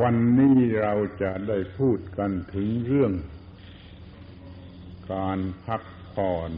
[0.00, 3.12] วันนี้เราจะได้พูดกันถึงเรื่อง
[5.12, 6.50] การพักผ่อน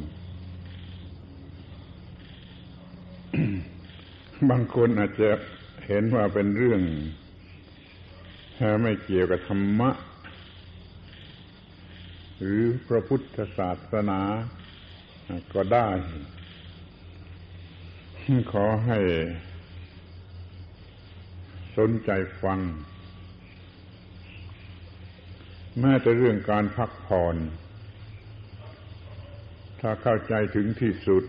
[4.51, 5.31] บางคนอาจจะ
[5.87, 6.81] เห็นว่าเป็นเรื่อง
[8.83, 9.91] ไม่เกี่ยวกับธรรมะ
[12.41, 14.21] หรือพระพุทธศาสนา
[15.53, 15.89] ก็ได้
[18.53, 18.99] ขอให้
[21.77, 22.11] สนใจ
[22.43, 22.61] ฟัง
[25.81, 27.37] แม้แต่เรื่องการพักผ่อน
[29.81, 31.25] ถ้าเข้าใจถึงที่สุด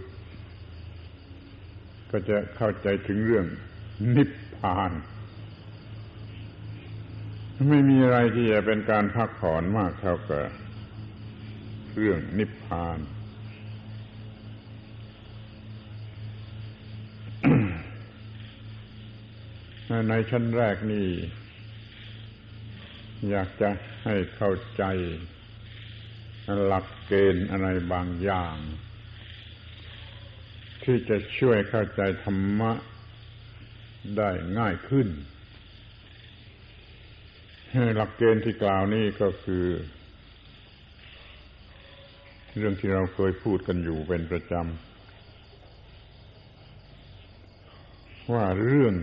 [2.12, 3.46] ก็จะเข้าใจถึงเรื่อง
[4.16, 4.92] นิพพาน
[7.70, 10.46] ไม่มีอะไรที่จะเป็นการพักผ่อนมากเท่ากับ
[11.98, 13.00] เรื่องนิพพาน
[20.10, 21.08] ในชั้นแรกนี่
[23.30, 23.70] อยากจะ
[24.04, 24.84] ให้เข้าใจ
[26.66, 28.56] หลักเกณฑ์อะไรบางอย่าง
[30.84, 32.72] ที่จะช่วยเข้าใจธรรมะ
[34.18, 35.08] ได้ง่ายขึ้น
[37.96, 39.66] หลักเกณฑ์ที่กล่าวนี้ก็คือ
[42.58, 44.64] เรื่องที่เราเคยพูดกันอยู่เป็นประจำ
[48.34, 48.96] ว่าเรื่อง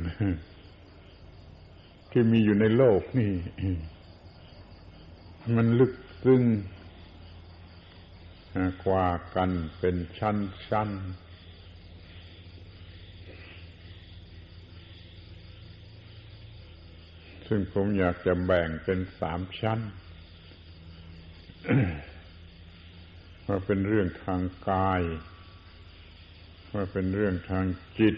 [2.10, 3.30] ที่มีอยู่ในโลกนี่
[5.56, 5.92] มันลึก
[6.24, 6.42] ซึ้ง
[8.84, 10.36] กว่ากันเป็นชั้น
[10.68, 10.90] ชั้น
[17.46, 19.80] ซึ่งผมอยากจะแบ่งเป็นสามชั้น
[23.46, 25.02] ว่าเป็นเรื่องทางกาย
[26.74, 27.66] ว่าเป็นเรื่องทาง
[27.98, 28.16] จิต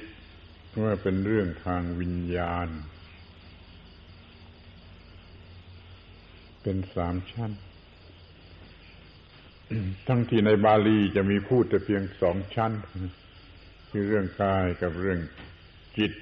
[0.84, 2.68] ว่าเป็นเรื่องทางวิญญาณ
[6.64, 7.50] เป็นสามชั้น
[10.06, 12.72] ทั้งที่ในบาลีจะมีพูดแต่เพียงสองชั้น
[13.90, 15.18] คือเรื่องกายกับเรื่อง
[15.98, 16.12] จิต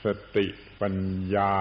[0.05, 0.07] ส
[0.37, 0.47] ติ
[0.81, 0.95] ปัญ
[1.35, 1.55] ญา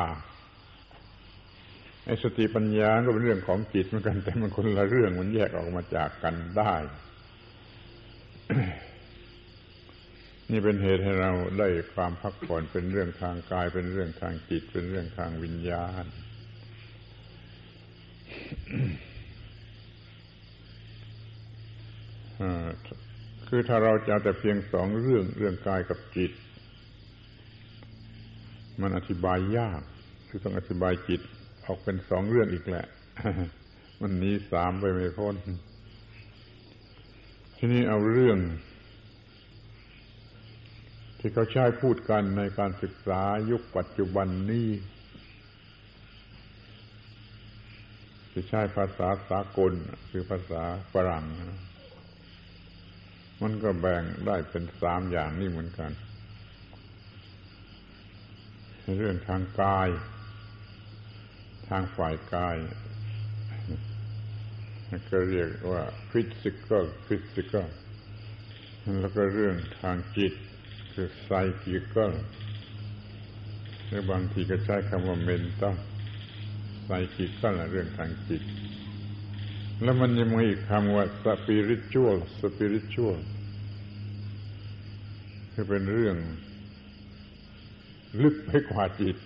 [2.05, 6.75] ไอ้สติปัญญาก็เป็นเรื่องของจิตเหมือนกัน แต่มันคนละเรื่องมันแยกออกมาจากกันได้
[10.51, 16.05] นี่เป็นเหตุให้เราได้ความพักผ่อนเป็นเรื่องทางกาย เป็นเรื่องทางจิต เป็นเรื่องทางวิญญาณ
[23.47, 26.31] คือถ้าเราจะแต่เพียงสองเรื่องเรื่องกายกับจิต
[28.81, 29.81] มันอธิบายยาก
[30.27, 31.21] คือต้องอธิบายจิต
[31.65, 32.85] ออกเป็นสองเรื่องอีกแหละ
[34.01, 35.35] มันนี้สามไปไม่พ้น
[37.57, 38.39] ทีนี้เอาเรื่อง
[41.19, 44.69] ที่เขาใช้พูดกันในการศึกษายุคปัจจุบันนี้
[48.31, 49.71] ที่ใช้ภาษาสากล
[50.09, 51.25] คือภาษาฝรั่ง
[53.41, 55.91] มันก็แบ่งได้เป็นสามอย่างนี่เหมือนกัน
[58.97, 59.89] เรื่องทางกาย
[61.71, 62.57] ทางฝ่ายกาย
[65.09, 67.67] ก็เรียกว่า physical physical
[69.01, 70.33] แล้วก็เรื่องทางจิต
[70.93, 72.11] คือ psychical
[73.87, 75.75] หรือบางทีก็ใช้คำว่า mental
[76.85, 78.43] psychical เรื่องทางจิต
[79.83, 83.17] แล้วมันยังมีอีกคำว่า spiritual spiritual
[85.53, 86.17] คือเป็นเรื่อง
[88.21, 89.17] ลึกไปกว่าจิต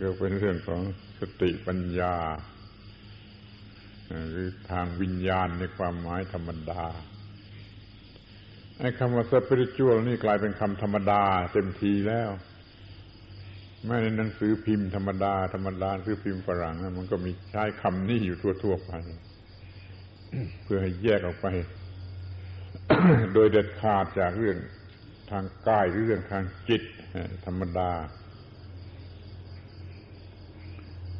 [0.00, 0.80] ก็เป็นเรื่องของ
[1.18, 2.14] สติปัญญา
[4.30, 6.82] หรือทางวิญญาณในความหมายธรรมดา
[8.78, 12.30] ไอ้คำว่าสปิริตวลนี่กลายเป็นคำธรรมดาเต็มทีแล้ว
[13.84, 18.92] แม้ในหนังสือพิมพ์ธรรมดาธรรมดาคือพิมพ์ฝรั่งมันก็มีใช้คำนี้อยู่ทั่วๆไป
[20.62, 21.46] เพื่อให้แยกออกไป
[23.34, 24.58] โดยเด็ดขาดจากเรื่อง
[25.30, 26.82] ทางกายหรือเรื่องทางจิต
[27.46, 27.90] ธรรมดา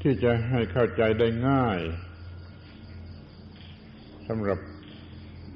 [0.09, 1.79] ที่จะให้เข้าใจได้ง่าย
[4.29, 4.59] สำหรับ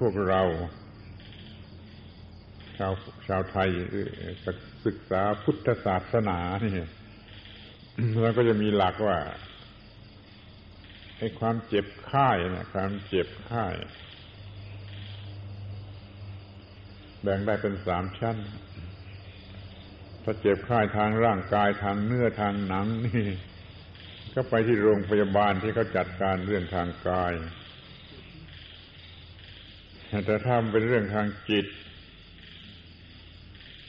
[0.00, 0.42] พวกเรา
[2.78, 2.92] ชาว
[3.28, 3.68] ชาวไทย
[4.86, 6.88] ศึกษาพุทธศาสนาเนี่ย
[8.22, 9.18] แล้วก็จะมีหลักว่า
[11.18, 13.66] ไอ้ความเจ็บไข้นะความเจ็บไข้
[17.22, 18.36] แบ่งได้เป็นสามชั้น
[20.22, 23.28] ถ้าเจ็บไข้ทางร่างกายทางเนื้อทางหนังนี่
[24.34, 27.32] ก็ไปที่โรงพยาบาลที่เขาจัดการเรื่องทางกาย
[30.26, 31.66] แต่ถ้าเป็นเรื่องทางจิต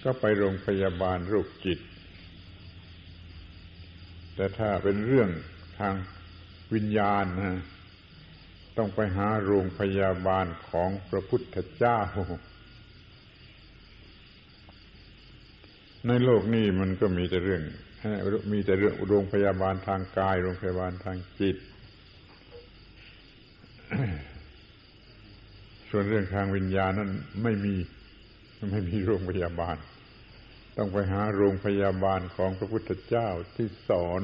[0.03, 1.79] ก็ไปโรงพยาบาลโรคจิต
[4.35, 5.29] แต่ถ้าเป็นเรื่อง
[5.79, 5.95] ทาง
[6.73, 7.61] วิญญาณนะ
[8.77, 11.99] ต้องไปหาโรงพยาบาลของพระพุทธเจ้า
[16.07, 17.63] ในโลกนี้มันก็มีแต่เรื่อง
[18.51, 21.57] มีแต่เรื่องโรงพยาบาลทางกาย โรงพยาบาลทางจิต
[25.89, 27.11] ส่วนเรื่องทางวิญญาณนั้น
[27.43, 27.75] ไม่มี
[28.71, 29.75] ไม่มีโรงพยาบาล
[30.77, 34.21] ต้องไปหาโรงพยาบาลของพระพุทธเจ้าที่สอน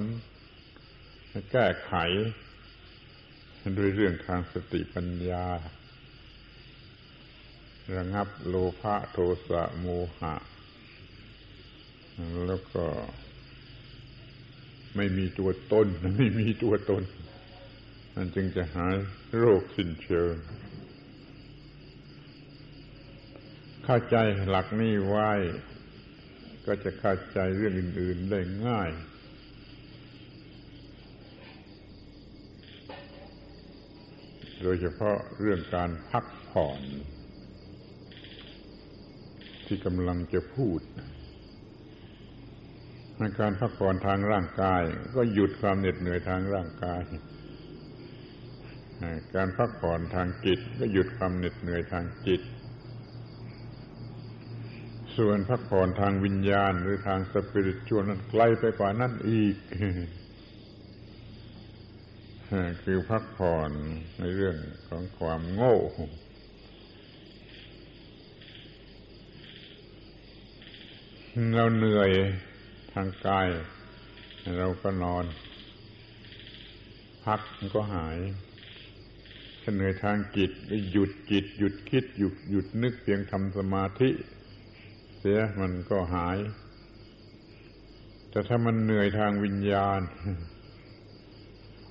[1.52, 1.94] แก้ไข
[3.78, 5.46] ด้วยเรื่องทางสติปัญญา
[7.96, 9.18] ระงับโลภะโท
[9.50, 9.88] สะโม
[10.20, 10.36] หะ
[12.46, 12.86] แล้วก็
[14.98, 17.04] ไม่มีตัวตนไม่มีตัวตน
[18.16, 18.96] นั่นจึงจะหาย
[19.38, 20.36] โรคสิ้นเชิง
[23.86, 24.16] เข้าใจ
[24.50, 25.32] หลักนี้ไว้
[26.66, 28.92] ก็จะเข้าใจเรื่องอื่น ๆได้ง่าย
[34.62, 36.82] โดยเฉพาะเรื่องการพักผ่อน
[39.66, 40.80] ที่กำลังจะพูด
[43.20, 44.82] ในการพักผ่อนทางร่างกาย
[45.16, 47.02] ก็หยุดความเหน็ดเหนื่อยทางร่างกาย
[49.36, 52.42] การพักผ่อนทางจิต ก็หยุดความเหน็ดเหนื่อยทางจิต
[55.18, 59.56] ส่วนพักผ่อนทางวิญญาณหรือทางสปิริตชวลนั้นไกลไปกว่านั้นอีก
[62.84, 63.72] คือพักผ่อน
[64.20, 64.56] ในเรื่อง
[64.90, 65.76] ของความโง่
[71.56, 72.12] เราเหนื่อย
[72.98, 73.48] ทางกาย
[74.58, 75.26] เราก็นอน
[77.26, 78.18] พักมันก็หาย
[79.62, 84.10] ถ้าเหนื่อยทางจิตก็หยุดจิต หยุดคิดหยุดหยุดนึกเพียงทำสมาธิ
[85.18, 86.38] เสียมันก็หาย
[88.30, 90.02] แต่ถ้ามันเหนื่อยทางวิญญาณ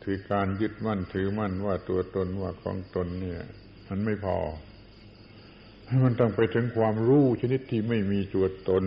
[0.04, 3.40] คือการยึดมั่นถือมั่นว่าตัวตนว่าของตนเนี่ย
[3.88, 4.38] มันไม่พอ
[6.04, 8.84] มันต้องไปถึงความรู้ชนิดที่ไม่มีตัวตน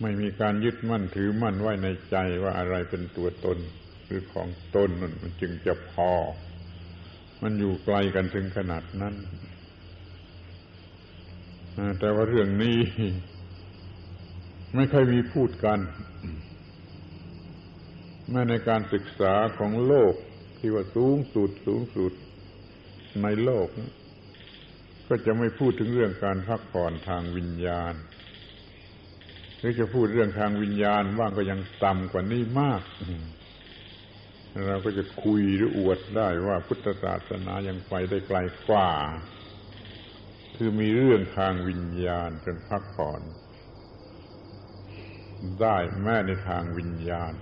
[0.00, 3.58] ไม่มีการยึดมั่นถือมั่นไว้ในใจว่าอะไรเป็นตัวตน
[4.04, 6.12] หรือของตนนั่นมันจึงจะพอ
[7.42, 9.14] มันอยู่ไกลกันถึงขนาดนั้น
[12.00, 12.78] แต่ว่าเรื่องนี้
[14.74, 15.78] ไม่เคยมีพูดกัน
[18.30, 20.14] แม้ในการศึกษาของโลก
[20.58, 22.12] ที่ว่าสูงสุดสูงสุด
[23.22, 23.68] ในโลก
[25.08, 27.94] ก็จะไม่พูดถึงเรื่องการพักผ่อนทางวิญญาณ
[29.60, 32.82] หรือจะพูดเรื่องทางวิญญาณว่างก็ยังต่ำกว่านี้มาก
[34.68, 38.38] เราก็จะคุยหรืออวดได้ว่าพุทธศาสนายังไปได้ไกล
[38.68, 38.90] กว่า
[40.56, 43.22] คือมีเรื่องทางวิญญาณจนพักผ่อน
[45.60, 47.32] ได้แม้ในทางวิญญาณ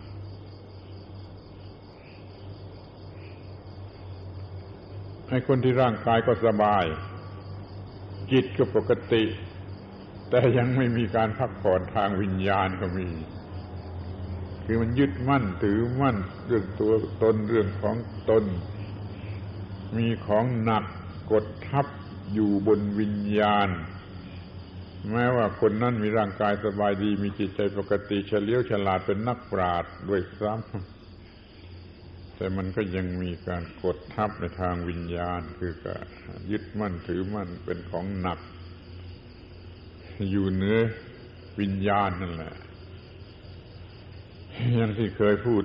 [5.30, 6.84] ให้คนที่ร่างกายก็สบาย
[8.32, 9.22] จิตก็ปกติ
[10.30, 13.08] แต่ยังไม่มีการพักผ่อนทางวิญญาณก็มี
[14.64, 16.16] คือมันยึดมั่นถือมั่น
[16.46, 16.92] เรื่องตัว
[17.22, 17.96] ตนเรื่องของ
[18.30, 18.44] ตน
[19.96, 20.84] มีของหนัก
[21.32, 21.86] กดทับ
[22.32, 23.68] อยู่บนวิญญาณ
[25.10, 36.06] แม้ว่าคนนั้นมีร่างกายสบายดี มีจิตใจปกติเฉลียวฉลาดเป็นนักปราชญ์ด้วยซ้ำแต่มันก็ยังมีการกดทับในทางวิญญาณ คือการ
[36.50, 38.38] ยึดมั่นถือมั่นเป็นของหนัก
[40.30, 40.78] อยู่เนื้อ
[41.60, 42.54] วิญญาณนั่นแหละ
[44.74, 45.62] อย่างที่เคยพูด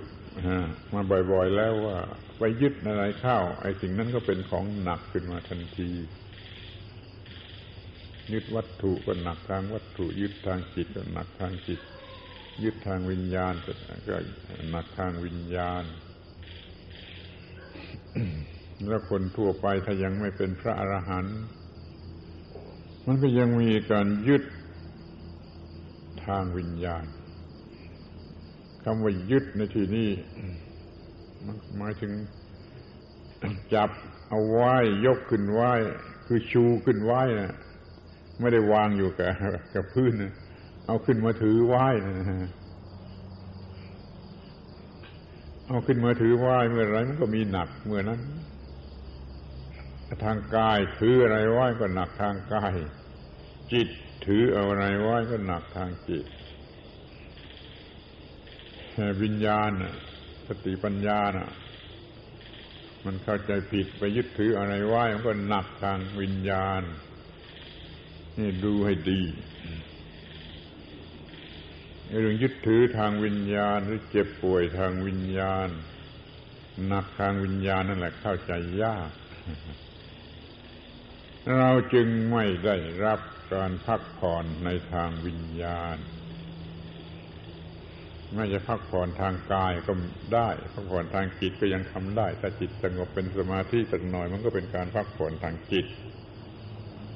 [0.93, 1.97] มาบ่อยๆแล้วว่า
[2.37, 5.91] ไปยึดอะไรเข้า ไอ้สิ่งนั้นก็เป็นของหนักขึ้นมาทันที
[8.33, 11.79] ยึดวัตถุก็หนักทางวัตถุ ยึดทางจิตก็หนักทางจิต
[12.63, 13.71] ยึดทางวิญญาณก็
[14.71, 15.83] หนักทางวิญญาณ
[18.87, 21.39] แล้วคนทั่วไปถ้ายังไม่เป็นพระอรหันต์
[23.07, 24.43] มันก็ยังมีการยึด
[26.25, 27.05] ทางวิญญาณ
[28.83, 30.09] คำว่ายึดในที่นี้
[31.45, 32.11] มันหมายถึง
[33.73, 33.89] จับ
[34.29, 35.71] เอาไว้ยกขึ้นไว้
[36.27, 37.51] คือชูขึ้นไว้นะ
[38.39, 39.31] ไม่ได้วางอยู่กับ
[39.73, 40.33] กับพื้นนะ
[40.87, 42.13] เอาขึ้นมาถือไหว้นะ
[45.67, 48.19] เอาขึ้นมาถือไหว้เมื่อไรมันก็มีหนักเมื่อนั้น
[50.23, 52.73] ทางกายถืออะไรไว้ก็หนักทางกาย
[53.71, 53.87] จิต
[54.25, 56.25] ถือเอาอะไรไว้ก็หนักทางจิต
[59.21, 59.71] วิญญาณ
[60.47, 61.51] สติปัญญานะ
[63.05, 66.81] มันเข้าใจผิดไปยึดถืออะไรไว้มันก็หนักทางวิญญาณ
[68.37, 69.21] นี่ดูให้ดี
[72.09, 75.69] เรื่องยึดถือทางวิญญาณหรือเจ็บป่วยทางวิญญาณ
[76.87, 78.51] หนักทางวิญญาณนั่นแหละเข้าใจ
[78.83, 79.09] ยาก
[81.59, 83.19] เราจึงไม่ได้รับ
[83.53, 85.97] การพักผ่อนในทางวิญญาณ
[88.33, 89.93] ไม่จะพักผ่อนทางกายก็
[90.33, 95.85] ได้ พักผ่อนทางจิตก็ยังทำได้ ถ้าจิตสงบเป็นสมาธิสักหน่อย มันก็เป็นการพักผ่อนทางจิต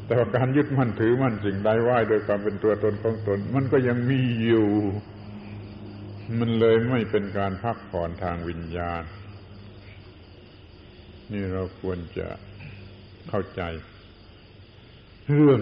[0.05, 4.69] แต่ว่าการยึดมั่นถือมั่นสิ่งใดไหวโดยความเป็นตัวตนของตน มันก็ยังมีอยู่
[6.39, 9.03] มันเลยไม่เป็นการพักผ่อนทางวิญญาณ
[11.31, 12.27] นี่เราควรจะ
[13.29, 13.61] เข้าใจ
[15.33, 15.61] เรื่อง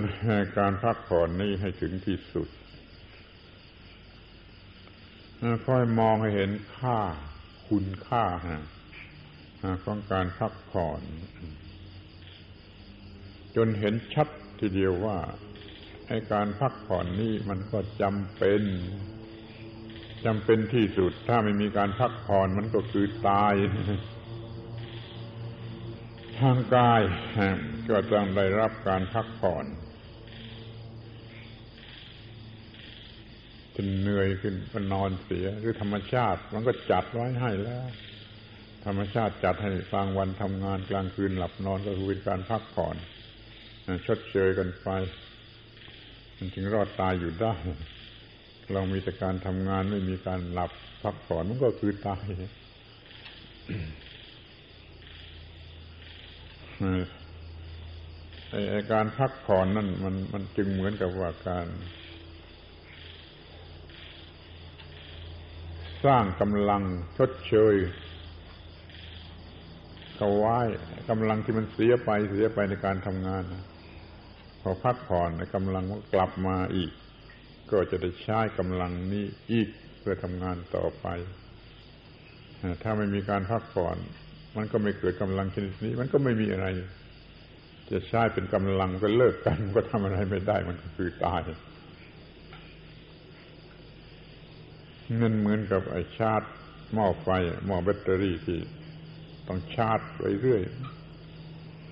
[0.59, 2.49] การพักผ่อนนี้ให้ถึงที่สุด
[5.67, 6.99] ค่อยมองให้เห็นค่า
[7.69, 8.25] คุณค่า
[9.83, 11.01] ของการพักผ่อน
[13.55, 14.27] จนเห็นชัด
[14.59, 15.17] ทีเดียวว่า
[16.07, 18.61] ไอ้การพักผ่อนนี่มันก็จำเป็น
[20.25, 23.53] จำเป็นที่สุด ถ้าไม่มีการพักผ่อนมันก็คือตาย
[26.41, 27.01] ทางกาย
[27.89, 29.65] ก็ต้องได้รับการพักผ่อน
[33.75, 37.87] จนเหนื่อยขึ้นก็นอนเสีย หรือธรรมชาติ มันก็จัดไว้ให้แล้ว
[38.85, 42.95] ธรรมชาติจัดให้กลางวันทำงานกลางคืนหลับนอนก็คือเป็นการพักผ่อน
[44.07, 44.89] ชดเชยกันไป
[46.37, 47.53] มันจึงรอดตายอยู่ได้
[48.73, 50.71] เรามีแต่การทำงานไม่มีการหลับ
[51.03, 52.25] พักผ่อนมันก็คือตาย
[58.91, 61.67] การพักผ่อนนั่นมันมันจึงเหมือนกับว่าการ
[66.05, 66.83] สร้างกำลัง
[67.17, 67.75] ชดเชย
[70.15, 70.59] เขาไว้
[71.09, 73.43] กำลังที่มันเสียไปเสียไปในการทำงาน
[74.61, 76.91] พอพักผ่อนกำลังก็กลับมาอีก
[77.71, 79.67] ก็จะได้ใช้กำลังนี้อีก
[79.99, 81.07] เพื่อทำงานต่อไป
[82.81, 83.97] ถ้าไม่มีการพักผ่อน
[84.57, 86.67] มันก็ไม่เกิดกำลังชนิดนี้ มันก็ไม่มีอะไร
[87.91, 91.41] จะใช้เป็นกำลังก็เลิกกันก็ทำอะไรไม่ได้มันก็คือตาย
[95.21, 96.41] นั่นเหมือนกับไอ้ชาร์จ
[96.93, 97.27] หม้อไฟ
[97.65, 98.59] หม้อแบตเตอรี่ที่
[99.47, 100.61] ต้องชาร์จไปเรื่อย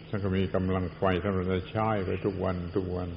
[0.09, 3.09] ท่านก็มีกำลังไฟท่านจะใช้ไปทุกวันทุกวัน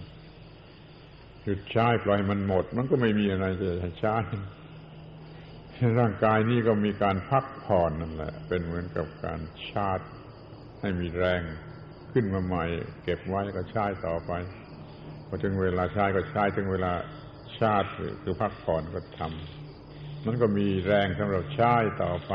[1.43, 3.47] หยุดใช้ปล่อยมันหมด มันก็ไม่มีอะไร
[3.85, 4.17] จะใช้
[6.01, 10.01] ร่างกายนี้ก็มีการพักผ่อนนั่นแหละ เป็นเหมือนกับการชาร์จ
[10.81, 11.43] ให้มีแรง
[12.13, 12.65] ขึ้นมาใหม่
[13.03, 14.33] เก็บไว้ก็ใช้ต่อไป
[15.27, 16.93] พอถึงเวลาใช้ก็ใช้ถึงเวลา
[17.59, 17.85] ชาร์จ
[18.23, 22.33] คือพักผ่อนก็ทำมันก็มีแรงสำหรับใช้ต่อไป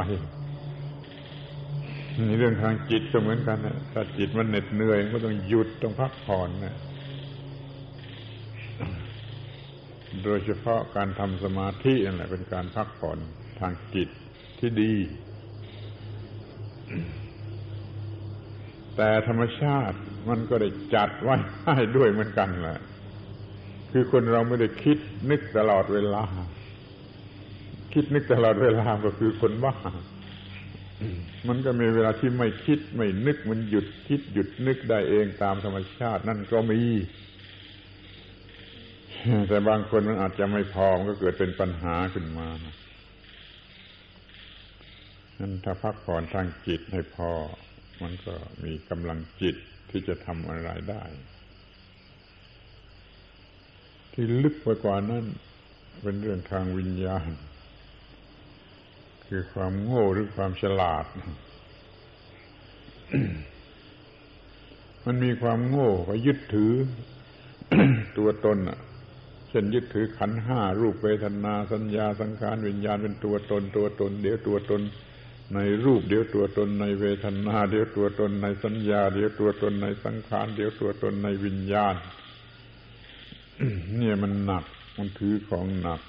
[2.27, 6.75] ในเรื่องทางจิตก็เหมือนกันนะถ้าจิตมันเหน็ดเหนื่อยก็ต้องหยุดต้องพักผ่อนนะ
[10.23, 13.17] โดยเฉพาะการทำสมาธินั่นแหละเป็นการพักผ่อน
[13.59, 14.09] ทางจิต
[14.59, 14.93] ที่ดี
[18.95, 19.97] แต่ธรรมชาติ
[20.29, 21.35] มันก็ได้จัดไว้
[21.77, 22.79] ให้ด้วยเหมือนกันแหละ
[23.91, 24.97] คือคนเราไม่ได้คิด
[25.29, 26.23] นึกตลอดเวลา
[27.93, 29.75] คิดนึกตลอดเวลาก็คือคนบ้า
[31.47, 36.79] มันก็มีเวลาที่ไม่คิดไม่นึกมันหยุดคิดหยุดนึกได้เองตามธรรมชาติ นั่นก็มี
[39.47, 42.47] แต่บางคนมันอาจจะไม่พอมันก็เกิดเป็นปัญหาขึ้นมา
[45.39, 47.31] นั้นถ้าพักผ่อนทางจิตให้พอ
[48.01, 49.55] มันก็มีกำลังจิต
[49.89, 51.03] ที่จะทำอะไรได้
[54.13, 55.25] ที่ลึกไปกว่านั้น
[56.01, 57.29] เป็นเรื่องทางวิญญาณ
[59.27, 61.05] คือความโง่หรือความฉลาด
[65.05, 66.73] มันมีความโง่ก็ยึดถือ
[68.17, 68.79] ตัวตนอะ
[69.51, 74.81] เช่นยึดถือขันห้ารูปเวทนาสัญญาสังขารวิญญาณเป็นตัวตนตัวตน เดี๋ยวตัวตน
[75.55, 81.95] ในรูปเดี๋ยวตัวตนในเวทนา เดี๋ยวตัวตนในสัญญา เดี๋ยวตัวตนในสังขารเดี๋ยวตัวตนในวิญญาณ
[83.97, 84.65] เนี่ยมันหนัก
[84.97, 86.01] มันถือของหนัก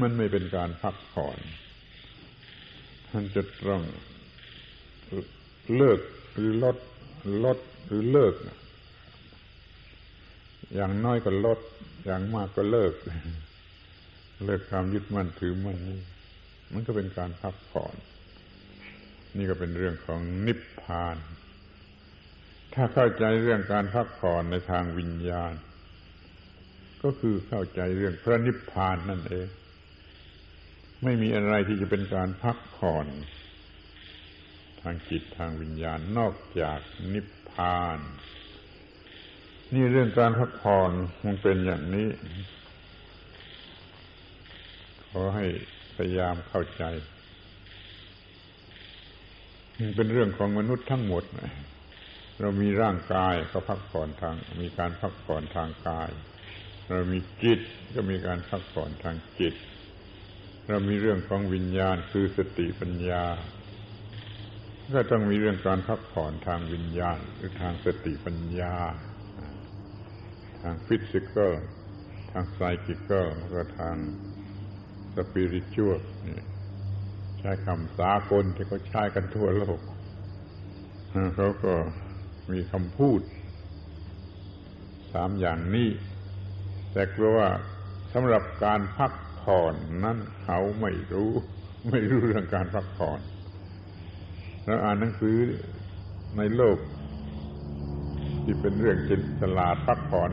[0.00, 1.38] มันไม่เป็นการพักผ่อน
[3.10, 3.82] ท่านจะต้อง
[5.76, 6.00] เลิก
[6.34, 6.76] หรือลด
[7.44, 8.34] ลดหรือเลิก
[10.74, 11.58] อย่างน้อยก็ลด
[12.04, 12.92] อย่างมากก็เลิก
[14.44, 16.00] เลิกความยึดมั่นถือมั่นนี่
[16.72, 17.94] มันก็เป็นการพักผ่อน
[19.36, 21.16] นี่ก็เป็นเรื่องของนิพพาน
[22.74, 25.52] ถ้าเข้าใจเรื่องการพักผ่อนในทางวิญญาณ
[27.02, 29.48] ก็คือเข้าใจเรื่องพระนิพพานนั่นเอง
[31.02, 33.06] ไม่มีอะไรที่จะเป็นการพักผ่อน
[34.80, 36.78] ทางจิตทางวิญญาณนอกจาก
[37.12, 37.98] นิพพาน
[39.74, 40.90] นี่เรื่องการพักผ่อน
[41.26, 42.08] มันเป็นอย่างนี้
[45.10, 45.46] ขอให้
[45.96, 46.84] พยายามเข้าใจ
[49.96, 51.24] เป็นเรื่องของมนุษย์ทั้งหมด
[52.40, 56.10] เรามีร่างกายก็พักผ่อนทาง มีการพักผ่อนทางกาย
[56.90, 57.60] เรามีจิต
[57.94, 59.54] ก็มีการพักผ่อนทางจิต
[60.68, 63.24] เรามีเรื่องของวิญญาณคือสติปัญญา
[64.94, 68.76] ก็ต้องมีเรื่องการพักผ่อนทางวิญญาณหรือทางสติปัญญา
[70.64, 71.54] ทางฟิสิกอล
[72.32, 73.96] ทางไซคิกอลแล้วก็ทาง
[75.14, 76.00] สปิริตชวล
[77.38, 79.80] ใช้คำสากลที่เขาใช้กันทั่วโลก
[81.36, 81.74] เขาก็
[82.52, 83.20] มีคำพูด
[85.12, 85.88] สามอย่างนี้
[86.92, 87.50] แต่กลัวว่า
[88.12, 91.30] สำหรับการพักผ่อนนั้นเขาไม่รู้
[91.90, 93.20] ไม่รู้เรื่องการพักผ่อน
[94.64, 95.36] เราอ่านหนังสือ
[96.38, 96.76] ในโลก
[98.44, 100.30] ที่เป็นเรื่องจิตลาดพักผ่อน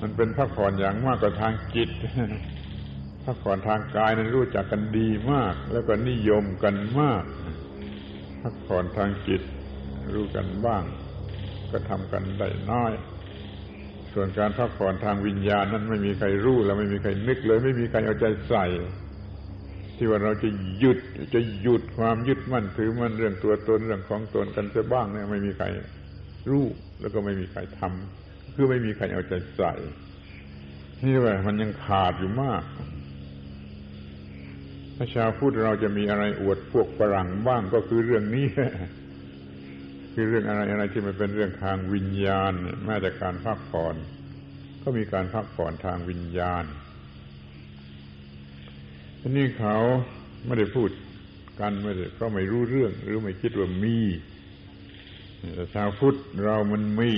[0.00, 1.90] มันเป็นพักผ่อนอย่างมากกว่าทางจิต
[3.24, 7.24] พักผ่อนทางกายนั้นรู้จักกันดีมาก แล้วก็นิยมกันมาก
[8.42, 9.42] พักผ่อนทางจิต
[10.14, 10.84] รู้กันบ้าง
[11.70, 12.92] ก็ทำกันได้น้อย
[14.12, 18.66] ส่วนการพักผ่อนทางวิญญาณนั้นไม่มีใครรู้แล้วไม่มีใครนึกเลย ไม่มีใครเอาใจใส่
[19.96, 20.98] ที่ว่าเราจะหยุด
[21.34, 25.66] จะหยุดความยึดมั่นถือมั่นเรื่องตัวตนเรื่องของตนกันจะบ้างเนี่ยไม่มีใคร
[26.48, 26.64] รู้
[27.00, 29.72] แล้วก็ไม่มีใครทำคือไม่มีใครเอาใจใส่
[31.04, 32.62] นี่ว่ามันยังขาดอยู่มาก
[34.96, 38.46] ถ้าชาวพุทธเราจะมีอะไรอวดพวกฝรั่งบ้างก็คือเรื่องนี้
[40.14, 42.52] คือเรื่องอะไรอะไรที่มันเป็นเรื่องทางวิญญาณ
[42.86, 43.94] แม้แต่การพักผ่อน
[44.82, 46.64] ก็มีการพักผ่อนทางวิญญาณ
[49.20, 49.76] ทีนี้เขา
[50.46, 50.90] ไม่ได้พูด
[51.60, 53.98] กันไม่ได้เพราะไม่รู้เรื่องหรือไม่คิดว่ามี
[55.74, 57.10] ชาวพุทธเรามันมี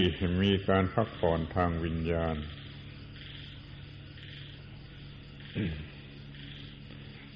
[0.42, 2.37] มีการพักผ่อนทางวิญญาณ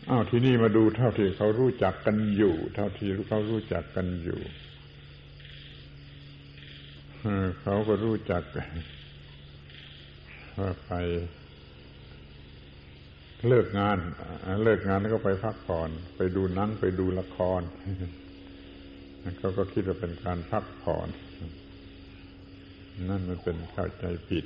[0.08, 4.40] อ้าวที่นี่มาดูเท่าที่เขารู้จักกันอยู่ เท่าที่เขารู้จักกันอยู่
[7.62, 8.42] เขาก็รู้จัก
[10.58, 10.92] ว่าไป
[13.48, 13.98] เลิกงาน
[14.64, 17.62] เลิกงานแล้วก็ไปพักผ่อน ไปดูหนังไปดูละคร
[19.38, 21.08] เขาก็คิดว่าเป็นการพักผ่อน
[23.10, 24.44] นั่นมันเป็นเข้าใจผิด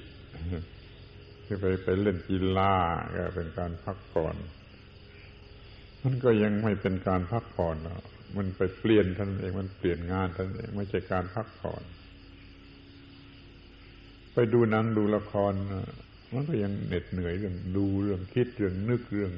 [1.44, 2.74] ที่ไปไปเล่นกีฬา
[3.14, 4.36] ก็เป็นการพักผ่อน
[6.02, 7.76] มันก็ยังไม่เป็นการพักผ่อน
[8.36, 11.82] มันไปเปลี่ยนท่านเองมันเปลี่ยนงานท่านเองไม่ใช่การพักผ่อน
[14.34, 15.52] ไปดูหนังดูละคร
[16.32, 19.32] มันก็ยังเหน็ดเหนื่อยเรื่องดูเรื่องคิดเรื่องนึกเรื่อง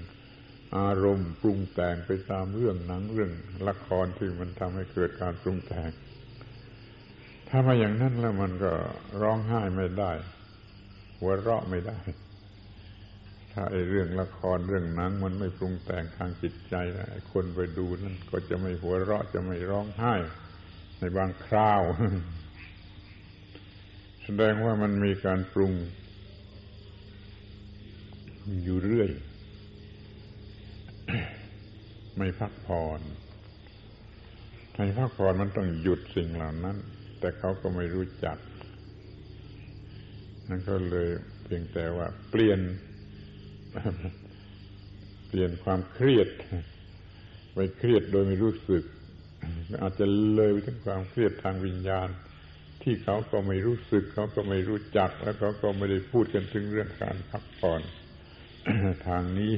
[0.79, 3.33] อารมณ์ปรุงแต่งไปตามเรื่องหนังเรื่อง
[3.69, 5.91] ละครที่มันทำให้เกิดการปรุงแต่ง
[7.49, 8.73] ถ้ามาอย่างนั้นแล้วมันก็
[9.21, 10.13] ร้องไห้ไม่ได้
[11.19, 11.99] หัวเราะไม่ได้
[13.53, 16.75] ถ้าไอ้เรื่องละครเรื่องหนังมันไม่ปรุงแต่งทางจิตใจ
[17.11, 20.15] ไอ้คนไปดูนั่นก็จะไม่หัวเราะจะไม่ร้องไห้
[20.99, 21.83] ในบางคราว
[24.25, 25.73] แสดงว่ามันมีการปรุง
[28.65, 29.11] อยู่เรื่อย
[32.17, 33.01] ไม่พักผ่อน
[34.75, 36.77] ถ้าพักผ่อนมันต้องหยุดสิ่งเหล่านั้น
[37.19, 38.39] แต่เขาก็ไม่รู้จัก
[40.49, 41.09] นั่นก็เลย
[41.45, 42.61] เพียงแต่ว่า เปลี่ยน
[45.29, 46.29] เปลี่ยนความเครียด
[47.55, 48.85] ไปเครียดโดยไม่รู้สึก
[49.83, 52.09] อาจจะเลยไปถึงความเครียดทางวิญญาณ
[52.83, 57.83] ที่เขาก็ไม่รู้สึก เขาก็ไม่รู้จัก แล้วเขาก็ไม่ได้พูดกันถึงเรื่องการพักผ่อน
[59.09, 59.53] ทางนี้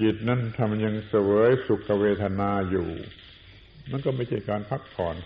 [0.00, 2.88] จิตนั้นทำยังเสวยสุขเวทนาอยู่
[3.90, 5.16] มันก็ไม่ใช่การพักผ่อน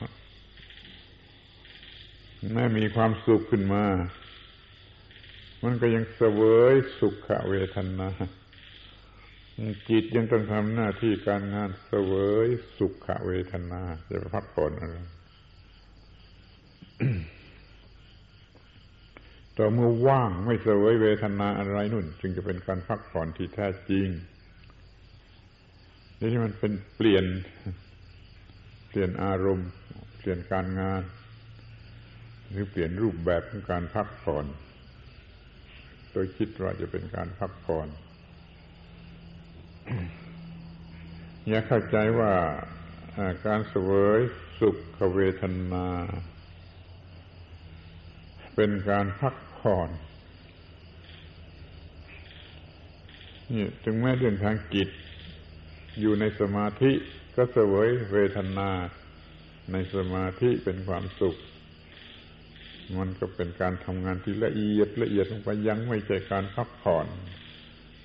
[2.52, 3.85] แม้มีความสุขขึ้นมา
[5.64, 6.40] มันก็ยังเสว
[6.72, 8.09] ยสุขเวทนา
[9.88, 12.12] จิตยังต้องทำหน้าที่การงานเสว
[12.44, 12.46] ย
[12.78, 14.96] สุขเวทนา จะพักผ่อนอะไร
[19.64, 24.09] ต่อเมื่อว่างไม่เสวยเวทนาอะไรนุ่น จึงจะเป็นการพักผ่อนที่แท้จริง
[26.18, 27.25] นี่มันเป็นเปลี่ยน
[28.88, 29.70] เปลี่ยนอารมณ์
[30.18, 31.03] เปลี่ยนการงาน
[32.51, 34.46] หรือเปลี่ยนรูปแบบของการพักผ่อน
[36.12, 37.88] โดยคิดว่าจะเป็นการพักผ่อน
[41.48, 42.33] อย่าเข้าใจว่า
[43.46, 44.20] การเสวย
[44.61, 45.87] สุขเวทนา
[48.57, 49.90] เป็นการพัก ผ่อน
[53.53, 54.88] นี่ถึงแม้เรื่องทางจิต
[56.01, 56.92] อยู่ในสมาธิ
[57.37, 58.70] ก็เสวยเวทนา
[59.72, 61.37] ในสมาธิเป็นความสุข
[62.98, 67.07] มันก็เป็นการทำงานที่ละเอียดละเอียดลงไปยังไม่ใช่การพักผ่อน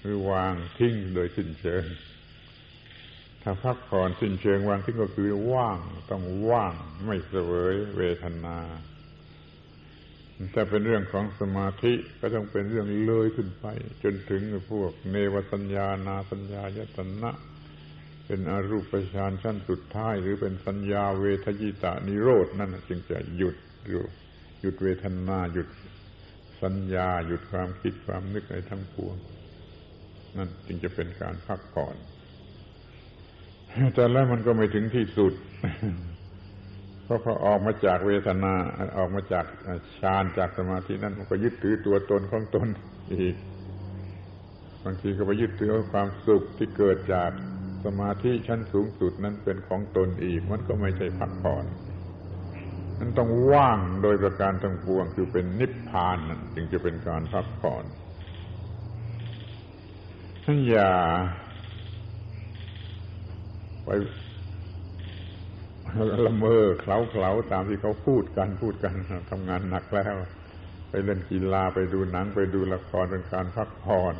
[0.02, 1.86] หรือวางทิ้งโดยสิ้นเชิง
[3.43, 6.74] ถ้าพักผ่อนสิ้นเชิงวางทิ้งก็คือว่างต้องว่าง
[7.06, 8.58] ไม่เสวยเวทนา
[10.54, 13.65] ถ้าเป็นเรื่องของสมาธิก็ต้องเป็นเรื่องเลยขึ้นไป
[14.04, 17.32] จนถึงพวกเนวสัญญานาสัญญายตนะ
[18.26, 23.56] เป็นอรูปฌานชั้นสุดท้าย หรือเป็นสัญญาเวทยิตานิโรดนั่นจึงจะหยุด
[23.89, 24.04] อยู่
[24.62, 25.67] หยุดเวทนาหยุด
[26.62, 29.15] สัญญาหยุดความคิดความนึกในทั้งปวง
[30.38, 31.95] นั่นจึงจะเป็นการพักผ่อน
[33.93, 35.34] แต่แล้วมันก็ไม่ถึงที่สุด
[37.08, 38.54] เพราะพอออกมาจากเวทนา
[38.98, 39.46] ออกมาจาก
[40.00, 42.67] ฌานจากสมาธินั้นมันก็ยึดถือตัวตนของตน
[43.13, 43.36] อีก
[44.84, 47.32] บางทีก็ไปยึดถือความสุขที่เกิดจาก
[47.86, 51.65] สมาธิชั้นสูงสุดนั้นเป็นของตนอีก มันก็ไม่ใช่พักผ่อน
[53.00, 56.17] มันต้องว่างโดยประการทั้งปวงคือเป็นนิพพาน
[56.56, 57.86] จึงจะเป็นการพักผ่อน
[60.43, 60.91] ท่านอย่า
[63.86, 63.89] ไป
[66.26, 68.93] ละเมอเคล้าเคล้าตามที่เขาพูดกันพูดกัน
[69.32, 70.15] ทำงานหนักแล้ว
[70.89, 74.15] ไปเล่นกีฬาไปดูหนังไปดูละครเป็นการพักผ่อน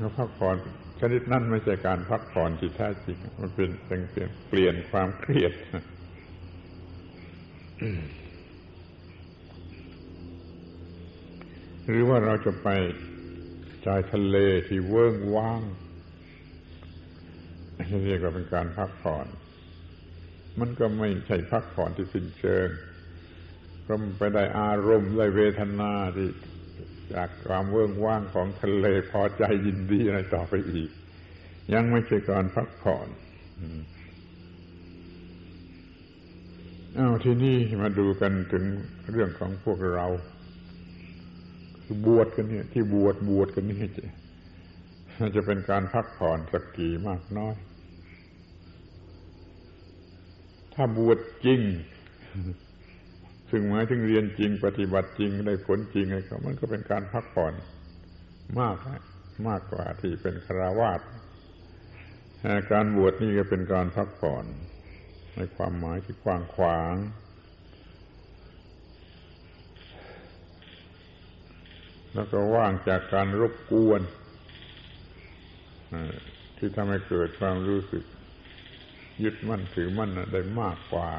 [0.00, 0.56] เขาพักผ่อน
[1.00, 5.52] ชนิดนั้นไม่ใช่การพักผ่อนที่แท้จริงมันเป็นเปลี่ยนเปลี่ยนความเครียด
[11.88, 12.68] หรือว่าเราจะไป
[13.84, 14.36] ชายทะเล
[14.68, 15.62] ที่เวิ้งว่าง
[18.04, 19.26] เรียกว่าเป็นการพักผ่อน
[20.60, 22.68] มันก็ไม่ใช่พักผ่อนที่สิ้นเชิง
[23.86, 26.28] ก็ไปได้อารมณ์ได้เวทนาที่
[27.14, 30.90] จากความเวิ้งว่างของทะเลพอใจยินดีอะไรต่อไปอีก
[31.74, 33.08] ยังไม่ใช่การพักผ่อน
[36.94, 38.64] เอาทีนี้มาดูกันถึง
[39.10, 40.06] เรื่องของพวกเรา
[41.84, 44.04] คือบวชกันเนี่ย ที่บวชบวชกันนี่จะ
[45.36, 47.54] จะเป็นการพักผ่อนสักกี่มากน้อย
[50.74, 51.60] ถ้าบวชจริง
[53.50, 57.54] ซึ่งหมายถึงเรียนจริง ปฏิบัติจริงได้ผลจริงอะไรก็มันก็เป็นการพักผ่อน
[58.60, 58.76] มาก
[59.48, 61.00] มากกว่าที่เป็นคราวาส
[62.72, 64.44] การบวชนี่ก็เป็นการพักผ่อน
[65.36, 66.94] ในความหมายที่กว้างขวาง
[72.14, 74.00] แล้วก็ว่างจากการรบกวน
[76.58, 78.04] ที่ทำให้เกิดความรู้สึก
[79.22, 81.10] ยึดมั่นถือมั่นได้มากกว่า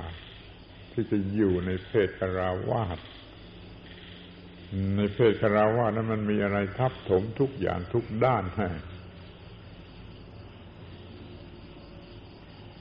[0.91, 2.99] ที่จะอยู่ในเพศคาราวาส
[4.97, 8.69] ในเพศคาราวาสนั้นมันมีอะไรทับถมทุกอย่างทุกด้านให้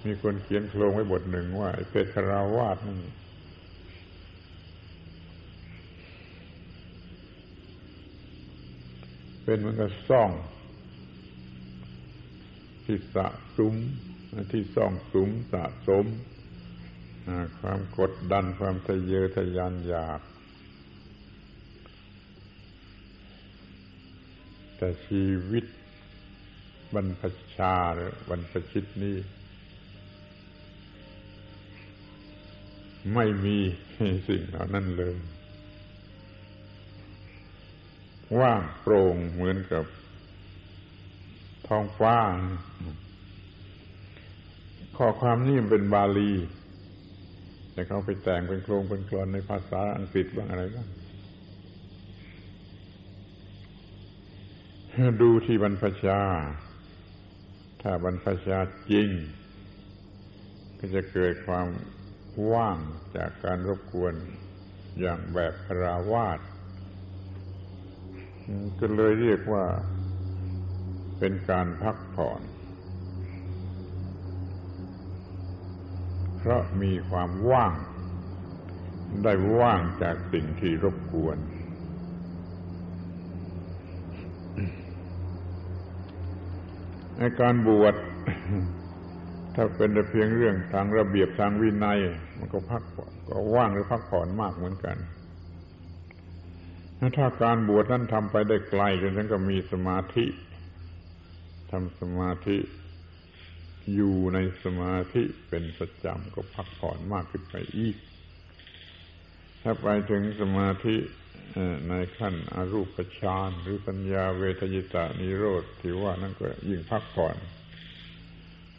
[0.04, 2.98] มีคนเขียนโครงไว้บทหนึ่งว่าเพศคาราวาสนั้น
[9.44, 10.30] เป็นเหมือนกับซ่อง
[12.84, 13.74] ที่สะสม
[14.52, 16.06] ที่ซ่องสุมสะสม
[17.60, 20.20] ความกดดันความทะเยอทะยานอยาก
[24.76, 25.64] แต่ชีวิต
[26.94, 27.22] บรรพ
[27.56, 29.16] ชาหรือบรรพชิตนี้
[33.14, 33.58] ไม่มี
[34.28, 35.16] สิ่งเหล่านั้นเลย
[38.40, 39.84] ว่างโปร่งเหมือนกับ
[41.66, 42.18] ท้องฟ้า
[44.98, 46.32] ข้อความนี้มันเป็นบาลี
[47.72, 50.88] แต่เขาไปแต่งเป็นโครงเป็นกลอนในภาษาอังกฤษบ้างอะไรบ้าง
[55.22, 56.20] ดูที่บรรพชา
[57.82, 58.58] ถ้าบรรพชา
[58.90, 59.08] จริง
[60.78, 61.66] ก็จะเกิดความ
[62.52, 62.78] ว่าง
[63.16, 64.14] จากการรบกวน
[65.00, 66.40] อย่างแบบคราวาส
[68.80, 69.64] ก็เลยเรียกว่า
[71.18, 72.40] เป็นการพักผ่อน
[76.46, 77.72] เพราะมีความว่าง
[79.24, 81.38] ได้ว่างจากสิ่งที่รบกวน
[87.18, 87.94] ในการบวช
[89.54, 91.98] ถ้าเป็นแต่เพียงเรื่องทางระเบียบทางวินัย
[92.38, 92.82] มันก็พัก
[93.28, 94.96] ก็ว่างหรือพักผ่อนมากเหมือนกัน
[97.18, 100.26] ถ้าการบวชนั้นทำไปได้ไกลจนถึงก็มีสมาธิ
[101.70, 102.58] ทำสมาธิ
[103.94, 107.96] อยู่ในสมาธิเป็นประจำก็พักผ่อนมากขึ้นไปอีก
[109.62, 110.96] ถ้าไปถึงสมาธิ
[111.88, 117.36] ในขั้นอรูปฌานหรือปัญญาเวทยิตานิโรธที่ว่านั่นก็ยิ่งพักผ่อน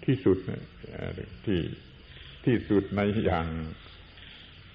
[0.05, 0.37] ที่สุด
[1.45, 1.59] ที่
[2.45, 3.47] ที่สุดในอย่าง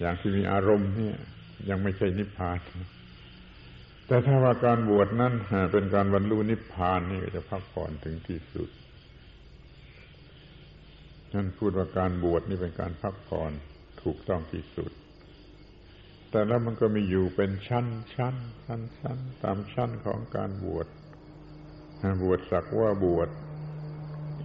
[0.01, 1.17] อย่างที่มีอารมณ์เนี่ย
[1.71, 2.59] ยังไม่ใช่นิพพาน
[4.07, 5.35] แต่ถ้าว่าการบวชนั้น
[5.73, 8.71] เป็นการบรรลุนิพพานนี่ก็จะพักผ่อนถึงที่สุด
[11.35, 13.53] นั่นพูดว่าการบวชนี่เป็นการพักผ่อน
[14.03, 14.93] ถูกต้องที่สุด
[16.31, 20.87] แต่แล้วมันก็มีอยู่เป็นชั้นชั้นชั้นชั้นตามชั้นของการบวช
[22.23, 23.29] บวชสักว่าบวช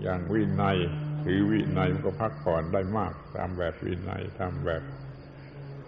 [0.02, 0.78] อย่างวินัย
[1.21, 4.84] หรือวินัยมันก็พักผ่อนได้มาก ตามแบบวินัยตามแบบ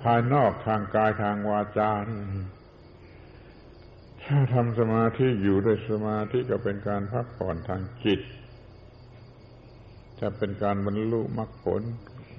[0.01, 1.91] ภายนอกทางกายทางวาจา
[4.23, 8.19] ถ้าทำสมาธิอยู่ด้วยสมาธิก็เป็นการพักผ่อนทางจิต
[10.21, 11.81] จะเป็นการบรรลุมรรคผล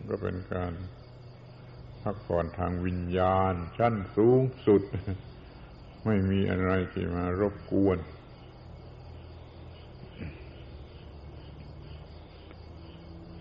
[0.08, 0.72] ก็เป็นการ
[2.02, 4.82] พักผ่อนทางวิญญาณ ชั้นสูงสุด
[6.06, 7.98] ไม่มีอะไรที่มารบกวน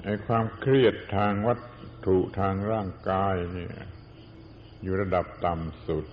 [0.03, 1.59] ไอ้ความเครียดทางวัต
[2.05, 3.75] ถุทางร่างกายเนี่ย
[4.81, 6.05] อยู่ระดับต่ำสุด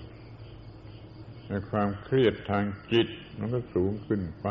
[1.48, 3.08] ไอ้ความเครียดทางจิต
[3.38, 4.46] มันก็สูงขึ้นไป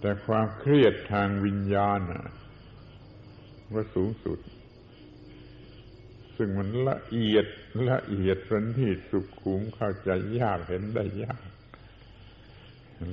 [0.00, 2.00] แต่ความเครียดทางวิญญาณ
[3.74, 4.38] ก็สูงสุด
[6.36, 7.46] ซึ่งมันละเอียด
[7.90, 10.10] ละเอียดประณีตสุขุมเข้าใจ
[10.40, 11.42] ยากเห็นได้ยาก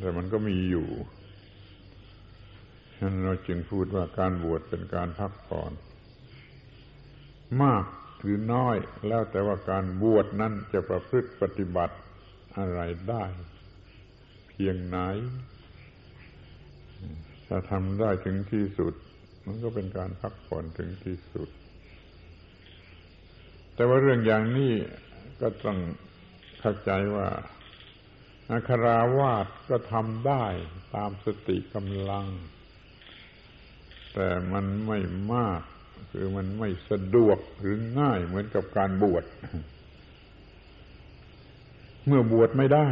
[0.01, 0.87] แต่มันก็มีอยู่
[2.95, 5.71] ฉะนั้นเราจึงพูดว่าการบวชเป็นการพักผ่อน
[7.63, 7.85] มาก
[8.19, 11.95] หรือน้อยแล้วแต่ว่าการบวชนั้นจะประพฤติปฏิบัติ
[12.57, 13.23] อะไรได้
[14.47, 14.97] เพียงไหน
[17.47, 18.93] ถ้าทำได้ถึงที่สุด
[19.45, 21.49] มันก็เป็นการพักผ่อนถึงที่สุด
[23.75, 24.73] แต่ว่าเรื่องอย่างนี้
[25.41, 25.77] ก็ต้อง
[26.59, 27.29] เข้าใจว่า
[28.51, 30.45] อาคาราวาสก็ทำได้
[30.95, 32.27] ตามสติกำลัง
[34.13, 34.99] แต่มันไม่
[35.33, 35.61] มาก
[36.11, 39.23] คือมันไม่สะดวกหรือง่ายเหมือนกับการบวช
[42.07, 42.89] เมื่อบวชไม่ได้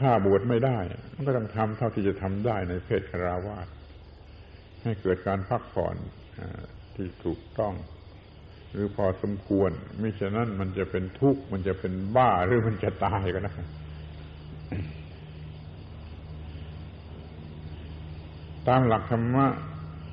[0.00, 0.78] ถ้าบวชไม่ได้
[1.14, 3.66] มันก็ต้องทำเท่าที่จะทำได้ในเพศคาราวาส
[4.86, 5.96] ให้เกิดการพักผ่อน
[6.94, 7.74] ที่ถูกต้อง
[8.72, 9.70] หรือพอสมควร
[10.00, 13.54] มิฉะนั้นมันจะเป็นทุกข์มันจะเป็นบ้าหรือมันจะตายก็ได้
[18.68, 19.46] ตามหลักธรรมะ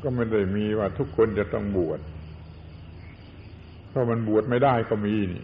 [0.03, 1.99] ก็ไม่ได้มีว่าทุกคนจะต้องบวช
[3.89, 5.41] เพราะมันบวชไม่ได้ก็มีนี่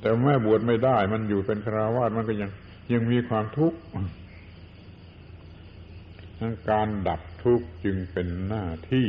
[0.00, 2.50] แต่แม่บวชไม่ได้ มันอยู่เป็นคราวาสมันก็ยัง
[2.92, 3.78] ยังมีความทุกข์
[6.70, 9.08] การดับทุกข์จึงเป็นหน้าที่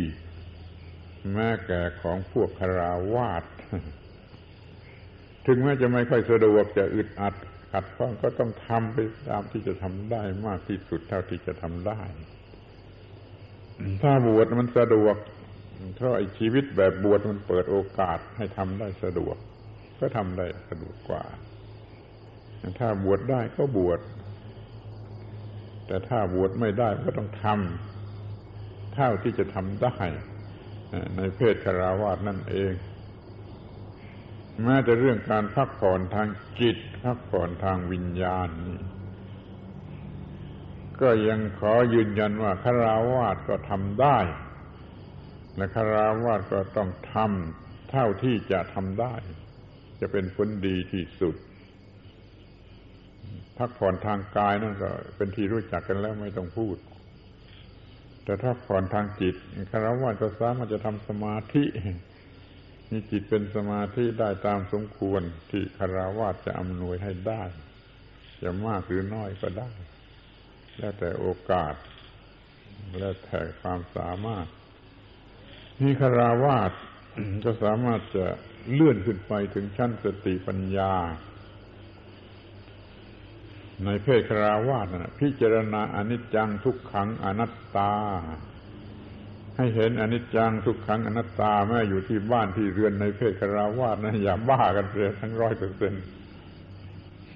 [1.33, 3.43] แม้แก่ของพวกคราวาส
[5.45, 7.35] ถึงแม้จะไม่ค่อยสะดวกจะอึดอัด
[7.71, 8.97] ขัดข้องก็ต้องทำไป
[9.29, 12.01] ตามที่จะทำได้มากที่สุดเท่าที่จะทำได้
[14.01, 15.15] ถ้าบวชมันสะดวก
[15.95, 19.37] เพราะไอ้ชีวิตแบบบวชมันเปิดโอกาสให้ทำได้สะดวก
[19.99, 21.23] ก็ทำได้สะดวกกว่า
[22.79, 23.99] ถ้าบวชได้ก็บวช
[25.89, 29.97] แต่ถ้าบวชไม่ได้ก็ต้องทำเท่าที่จะทำได้
[31.15, 32.73] ในเพศคาราวาสนั่นเอง
[34.63, 36.27] แม้แต่เรื่องการพักผ่อนทาง
[36.59, 38.49] จิต พักผ่อนทางวิญญาณ
[41.01, 44.17] ก็ยังขอยืนยันว่าคาราวาสก็ทำได้
[45.55, 49.13] และคาราวาสก็ต้องทำเท่าที่จะทำได้
[49.99, 51.35] จะเป็นผลดีที่สุด
[53.59, 56.77] พักผ่อนทางกายนั่นก็เป็นที่รู้จักกันแล้วไม่ต้องพูด
[58.23, 59.35] แต่ถ้าผ่อนทางจิต
[59.71, 61.65] คารวะก็สามารถจะทำสมาธิ
[62.91, 67.43] มีจิตเป็นสมาธิได้ตามสมควรที่คารวะจะอำนวยให้ได้
[68.41, 69.71] จะมากหรือน้อยก็ได้
[70.77, 71.73] แล้วแต่โอกาส
[72.97, 74.47] แล้วแต่ความสามารถ
[75.81, 76.71] นี่คาราวาส
[77.43, 78.25] ก็สามารถจะ
[78.73, 80.93] เลื่อนขึ้นไปถึงชั้นสติปัญญา
[83.85, 87.93] ในเพศคาราวาสนะพิจารณาอนิจจังทุกขังอนัตตา
[89.57, 95.93] ให้เห็นอนิจจังทุกขังอนัตตาแม้อยู่ที่บ้านที่เรือนในเพศคาราวาสนะอย่าบ้ากันเสียทั้งร้อยเปอร์เซ็น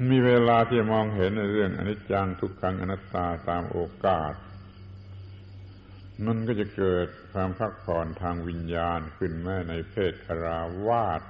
[0.09, 4.33] มีเวลาที่มองเห็นในเรื่องอนิจจังทุกขังอนัตตาตามโอกาส
[6.25, 11.21] มันก็จะเกิดความพักผ่อนทางวิญญาณขึ้นแม้ในเพศคาราวาส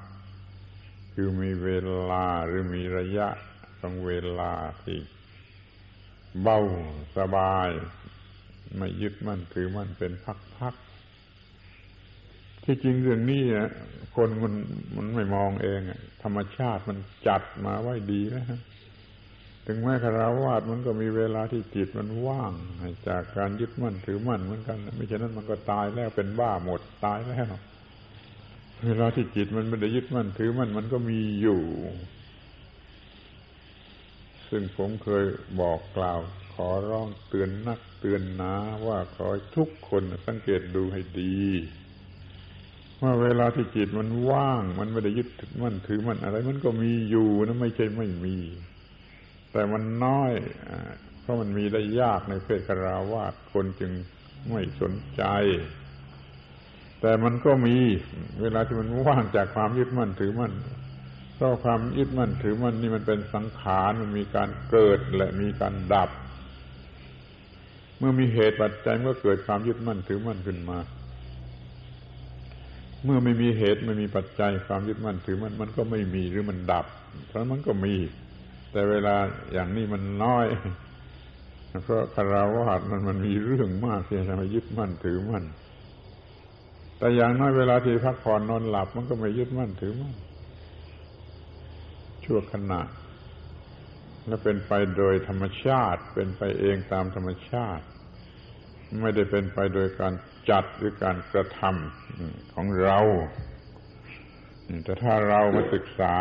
[1.13, 1.69] คือมีเว
[2.11, 3.27] ลาหรือมีระยะ
[3.83, 4.97] ของเวลาที่
[6.41, 6.59] เบา
[7.17, 7.69] สบาย
[8.77, 10.11] ไม่ยึดมั่นถือมั่นเป็น
[10.57, 13.41] พักๆ ที่จริงเรื่องนี้
[14.15, 14.53] คนมัน
[14.95, 15.79] มันไม่มองเอง
[16.23, 18.45] ธรรมชาติมันจัดมาไว้ดีนะ
[19.67, 22.51] ถึงแม้คาราวาสมันก็มีเวลาที่จิตมันว่าง
[23.07, 27.47] จากการยึดมั่นถือมั่นเหมือนกันไม่ใช่นั้นมันก็ตายแล้วเป็นบ้าหมดตายแล้ว
[28.85, 31.61] เวลาที่จิตมันไม่ได้ยึดมั่นถือมั่นมันก็มีอยู่
[34.55, 35.25] ซึ่งผมเคย
[35.61, 36.19] บอกกล่าว
[36.53, 38.55] ขอร้องเตือนนักเตือนนา
[38.87, 41.41] ว่าขอทุกคนสังเกตดูให้ดี
[43.01, 45.29] ว่าเวลาที่จิตมันว่าง มันไม่ได้ยึด
[45.61, 48.37] มั่นถือมั่นอะไร มันก็มีอยู่นะไม่ใช่ไม่มี
[49.51, 50.31] แต่มันน้อย
[51.21, 53.91] เพราะมันมีได้ยากในเพศคาราวาสคนจึง
[54.51, 55.23] ไม่สนใจ
[57.01, 57.75] แต่มันก็มี
[58.41, 60.53] เวลาที่มันว่างจากความยึดมั่นถือมั่น
[61.43, 66.09] เพราะความยึดมั่นถือมั่นนี่มันเป็นสังขารมันมีการเกิดและมีการดับ
[67.97, 70.77] เมื่อมีเหตุปัจจัยเมื่อเกิดความยึดมั่นถือมั่นขึ้นมา
[73.03, 76.85] เมื่อไม่มีเหตุไม่มีปัจจัยความยึดมั่นถือมั่นมันก็ไม่มีหรือมันดับ
[77.27, 77.95] เพราะมันก็มี
[78.71, 79.15] แต่เวลา
[79.53, 80.45] อย่างนี้มันน้อย
[81.83, 85.43] เพราะคาราวาสมันมันมีเรื่องมากที่จะมายึดมั่นถือมั่น
[86.97, 90.15] แต่อย่างน้อยเวลาที่พักผ่อนนอนหลับมันก็ไม่ยึดมั่นถือมั่น
[92.25, 92.81] ชั่วขณะ
[94.27, 97.85] และเป็นไปโดยธรรมชาติ เป็นไปเองตามธรรมชาติ
[99.01, 100.13] ไม่ได้เป็นไปโดยการ
[100.49, 102.99] จัดหรือการกระทำของเรา
[104.83, 106.15] แต่ถ้าเรามาศึกษา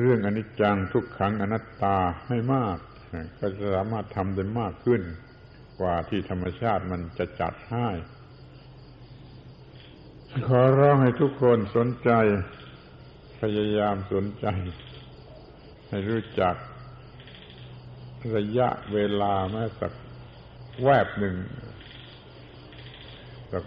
[0.00, 1.96] เรื่องอนิจจังทุกขังอนัตตา
[2.28, 2.78] ให้มาก
[3.38, 5.02] ก็จะสามารถทำได้มากขึ้น
[5.80, 7.88] กว่าที่ธรรมชาติมันจะจัดให้
[10.48, 12.10] ขอร้องให้ทุกคนสนใจ
[13.40, 14.46] พยายามสนใจ
[15.88, 16.54] ให้รู้จัก
[18.36, 19.92] ระยะเวลาแม้สัก
[20.82, 21.36] แวบหนึ่ง
[23.52, 23.64] สัก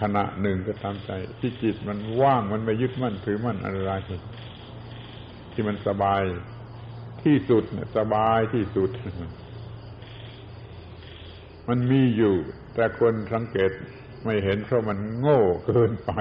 [0.00, 3.92] ขณะหนึ่งก็ตามใจ ที่จิตมันว่างมันไม่ยึดมั่นถือมั่นอะไร
[5.52, 6.22] ที่มันสบาย
[7.24, 7.64] ที่สุด
[7.98, 8.90] สบายที่สุด
[11.68, 12.34] มันมีอยู่
[12.74, 13.70] แต่คนสังเกต
[14.24, 16.12] ไม่เห็นเพราะมันโง่เกินไป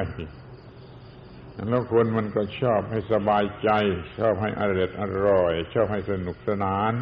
[1.69, 3.69] แล้วคนมันก็ชอบให้สบายใจ
[4.19, 6.93] ชอบให้อร่อยอร่อย ชอบให้สนุกสนาน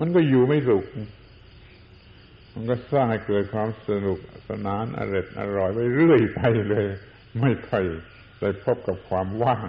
[0.00, 0.84] มันก็อยู่ไม่สุข
[2.54, 6.86] มันก็สร้างให้เกิดความสนุกสนานอร่อยอร่อยไปเรื่อยไปเลย
[7.40, 7.84] ไม่ค่อย
[8.40, 9.68] ได้พบกับความว่าง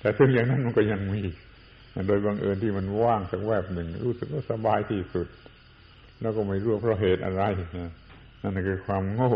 [0.00, 1.22] แต่ถึงอย่างนั้นมันก็ยังมี
[2.06, 5.26] โดยบังเอิญที่มันว่างสักแวบหนึ่ง รู้สึกว่าสบายที่สุด
[6.20, 7.42] แล้วก็ไม่รู้เพราะเหตุอะไร
[8.42, 9.32] นั่นคือความโง่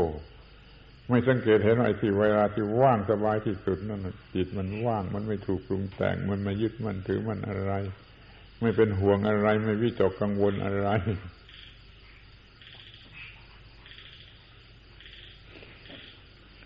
[1.08, 4.00] ไม่สังเกตเห็นไอ้ที่เวลาที่ว่างสบายที่สุดนั่น
[4.34, 7.72] จิตมันว่างมันไม่ถูกปรุงแต่งมันไม่ยึดมันถือมันอะไร
[8.60, 10.88] ไม่เป็นห่วงอะไร ไม่วิตกกังวลอะไร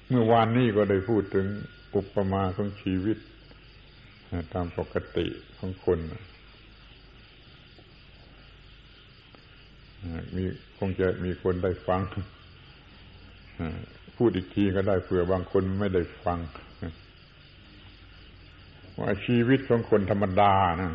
[0.08, 1.46] เมื่อวานนี้ก็ได้พูดถึง
[1.94, 3.18] อุปมาของชีวิต
[4.54, 5.26] ตามปกติ
[5.58, 5.98] ของคน
[10.34, 10.44] มี
[10.78, 12.00] คงจะมีคนได้ฟัง
[14.22, 16.38] พูดอีกทีก็ได้เผื่อบางคนไม่ได้ฟัง
[18.98, 20.90] ว่าชีวิตของคนธรรมดานะ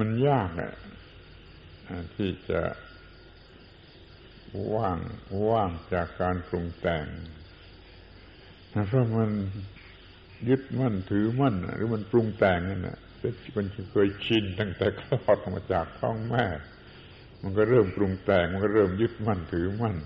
[0.00, 0.72] มันยากอะ
[2.14, 2.60] ที่จะ
[4.74, 4.98] ว่าง
[5.50, 7.06] ว่างจากการปรุงแต่ง
[8.70, 9.30] เพราะมัน
[10.48, 12.98] ยึดมั่นถือมั่นหรือมันปรุงแต่งนั่นแหละ
[13.56, 16.46] มันเคยชินตั้งแต่คลอดออกมาจากท้องแม่
[17.42, 19.96] มันก็เริ่มปรุงแต่งมันก็เริ่มยึดมั่นถือมั่น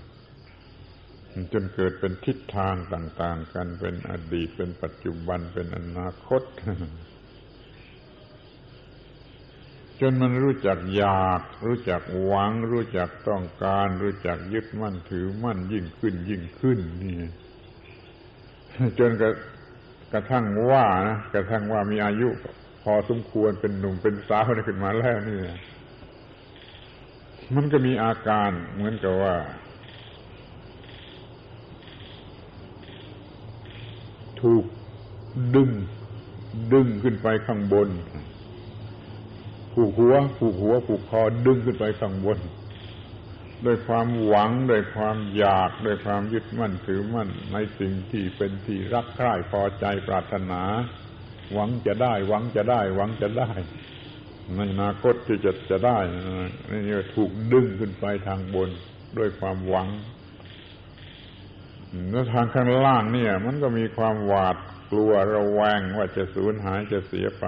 [1.53, 6.41] จนเกิดเป็นทิศทางต่าง ๆ กันเป็นอดีตเป็นปัจจุบันเป็นอนาคต
[10.01, 17.15] จนมันรู้จักอยาก รู้จักหวัง รู้จักต้องการ รู้จักยึดมั่นถือมั่นยิ่งขึ้นยิ่งขึ้นนี่
[18.99, 19.29] จนกระ
[20.13, 22.29] กระทั่งว่านะกระทั่งว่ามีอายุ
[22.83, 25.39] พอสมควรเป็นหนุ่มเป็นสาวขึ้นมาแล้วนี่
[27.55, 29.35] มันก็มีอาการเหมือนกับว่า
[34.41, 34.65] ถูก
[35.55, 35.69] ดึง
[36.73, 37.89] ดึงขึ้นไปข้างบน
[39.73, 42.39] ผูกหัว ผูกหัว ผูกคอดึงขึ้นไปข้างบน
[43.65, 50.61] ด้วยความหวังด้วยความอยากด้วยความยึดมั่นถือมั่น ในสิ่งที่เป็นที่รักใคร่พอใจปรารถนา
[51.53, 53.51] หวังจะได้ หวังจะได้ หวังจะได้
[54.55, 55.97] ในอนาคตที่จะจะได้
[56.69, 58.69] นี่ถูกดึงขึ้นไปทางบน
[59.17, 59.87] ด้วยความหวัง
[62.11, 64.55] แล้วทางข้างล่างเนี่ย มันก็มีความหวาด
[64.91, 67.45] กลัวระแวงว่าจะสูญหายจะเสียไป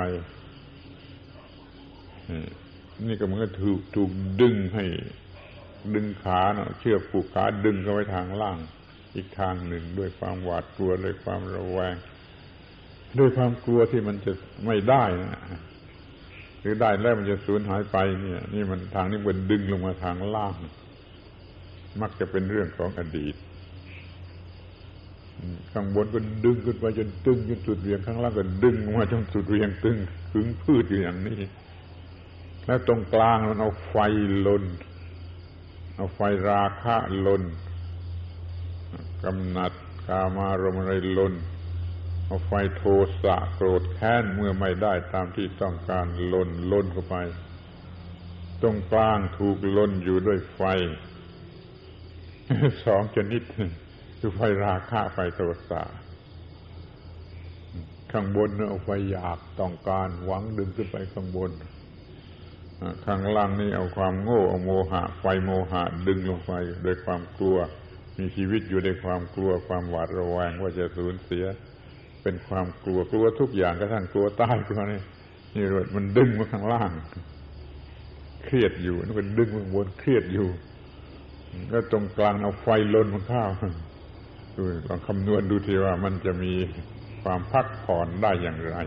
[3.08, 4.86] นี่ก็มันก็ถูกถูกดึงให้
[5.96, 8.58] ดึงขาเนาะเชือกผูกขาดึงเข้าไปทางล่าง
[9.16, 11.96] อีกทางหนึ่งด้วยความหวาดกลัวด้วยความระแวง
[13.20, 14.32] ด้วยความกลัวที่มันจะ
[14.66, 15.42] ไม่ได้นะ
[16.62, 20.56] หรือได้แล้วมันจะสูญหายไปเนี่ย นี่มันทางนี้มันดึงลงมาทางล่าง
[22.02, 23.36] มักจะเป็นเรื่องของอดีต
[25.72, 29.98] ข้างบนก็ดึงขึ้นไปจนตึงจนสุดเวียงข้างล่างก็ดึงลงมาจนสุดเวียงตึง
[30.32, 31.40] ขึงพืชอยู่อย่างนี้
[32.66, 33.96] แล้วตรงกลางมันเอาไฟ
[34.48, 34.64] ลน
[35.96, 36.96] เอาไฟราคะ
[37.28, 37.44] ลน
[39.24, 39.72] กำหนัด
[40.08, 41.34] กามารมอะไรลน
[42.30, 42.84] เอาไฟโท
[43.24, 47.16] สะโกรธแค้นเมื่อไม่ได้ตามที่ต้องการลนลนเข้าไป
[48.62, 50.62] ตรงกลางถูกลนอยู่ด้วยไฟ
[52.86, 53.42] สองชนิด
[54.20, 55.82] คือไฟราคะไฟโทสะ
[58.12, 61.52] ข้างบนเอาไฟอยากต้องการหวังดึงขึ้นไปข้างบน
[63.06, 66.54] ข้างล่างนี่เอาความโง่เอาโมหะ ไฟโมหะดึงลงไป
[66.84, 67.58] โดยความกลัว
[68.18, 71.46] มีชีวิตอยู่ในความกลัวความหวาดระแวงว่าจะสูญเสีย
[72.24, 75.02] เป็นความกลัวกลัวทุกอย่างกระทั่งกลัวตายกลัวนี่
[75.56, 76.92] นี่รถมันดึงมาข้างล่าง
[78.44, 80.48] เครียดอยู่นั่นก็ดึงมาบนเครียดอยู่
[81.70, 83.50] แล้วตรงกลางเอาไฟลนมันข้าว
[84.56, 86.54] ดูลองคำนวณดูทีว่ามันจะมี
[87.24, 88.78] ความพักผ่อนได้อย่างไร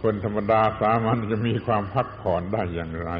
[0.00, 3.10] คนธรรมดาสามัญจะมีความพักผ่อนได้อย่างไร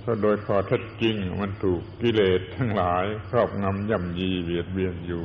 [0.00, 5.24] เพราะโดยข้อเท็จจริงมันถูกกิเลสทั้งหลาย ครอบงำย่ำยีเบียดเบียนอยู่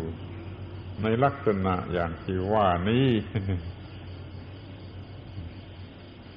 [1.04, 3.08] ในลักษณะอย่างที่ว่านี้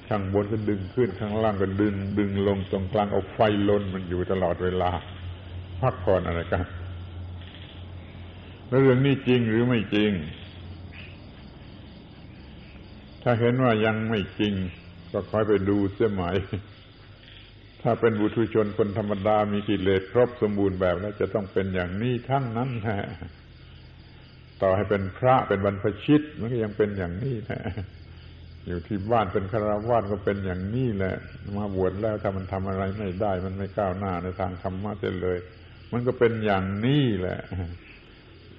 [0.09, 3.39] ข้างบนก็ดึงขึ้นข้างล่างก็ดึง ดึงลงตรงกลางเอาไฟ
[3.69, 4.91] ลนมันอยู่ตลอดเวลา
[5.81, 6.65] พักผ่อนอะไรกัน
[8.69, 10.11] แล้วเรื่องนี้จริงหรือไม่จริง
[13.23, 14.55] ถ้าเห็นว่ายังไม่จริง
[15.13, 16.37] ก็คอยไปดูเสียหมาย
[17.83, 23.01] ถ้าเป็นบุตุชนคนธรรมดามีกิเลสครบสมบูรณ์แบบแล้วจะต้องเป็นอย่างนี้ทั้งนั้นแหละ
[24.63, 27.63] ต่อให้เป็นพระเป็นบรรพชิตมันก็ยังเป็นอย่างนี้แหละ
[28.67, 31.15] อยู่ที่บ้านเป็นคารวาสก็เป็นอย่างนี้แหละ
[31.59, 34.93] มาบวชแล้วถ้ามันทำอะไรไม่ได้ มันไม่ก้าวหน้าในทางธรรมะ
[35.23, 35.39] เลย
[35.93, 37.41] มันก็เป็นอย่างนี้แหละ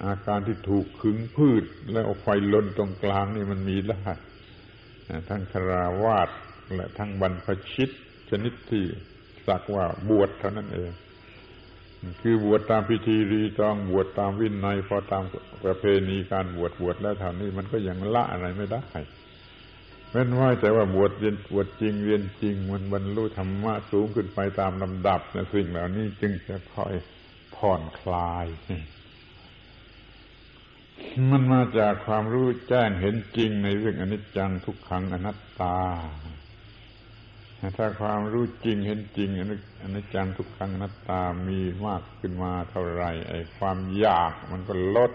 [0.06, 4.04] อาการที่ถูกขึงพืช แล้วเอาไฟลนตรงกลางนี่มันมีได้
[5.30, 6.30] ทั้งคาราวาส
[6.76, 7.90] และทั้งบรรพชิต
[8.30, 8.84] ชนิดที่
[9.48, 10.92] สักว่าบวชเท่านั้นเอง
[12.22, 15.24] คือบวชตามพิธีรีตองบวชตามวินัยพอตาม
[15.64, 18.84] ประเพณีการบวชบวชแล้วเท่านี้มันก็ยังละอะไรไม่ได้
[20.12, 26.94] แม้นว่าแต่ว่าบวชเรียนบวชจริงเรียนจริง มันบรรลุธรรมะสูงขึ้นไปตามลำดับนะสิ่งเหล่านี้จึงจะค่อย
[27.56, 28.48] ผ่อนคลาย
[31.32, 35.78] มันมาจากความรู้แจ้งเห็นจริงในเรื่องอนิจจังทุกขังอนัตตา
[37.78, 45.12] ถ้าความรู้จริงเห็นจริงอนิจจังทุกขังนัตตามีมากขึ้นมาเท่าไรไอ้ความอยากมันก็ลด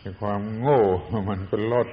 [0.00, 0.82] ไอ้ความโง่
[1.30, 1.88] มันก็ลด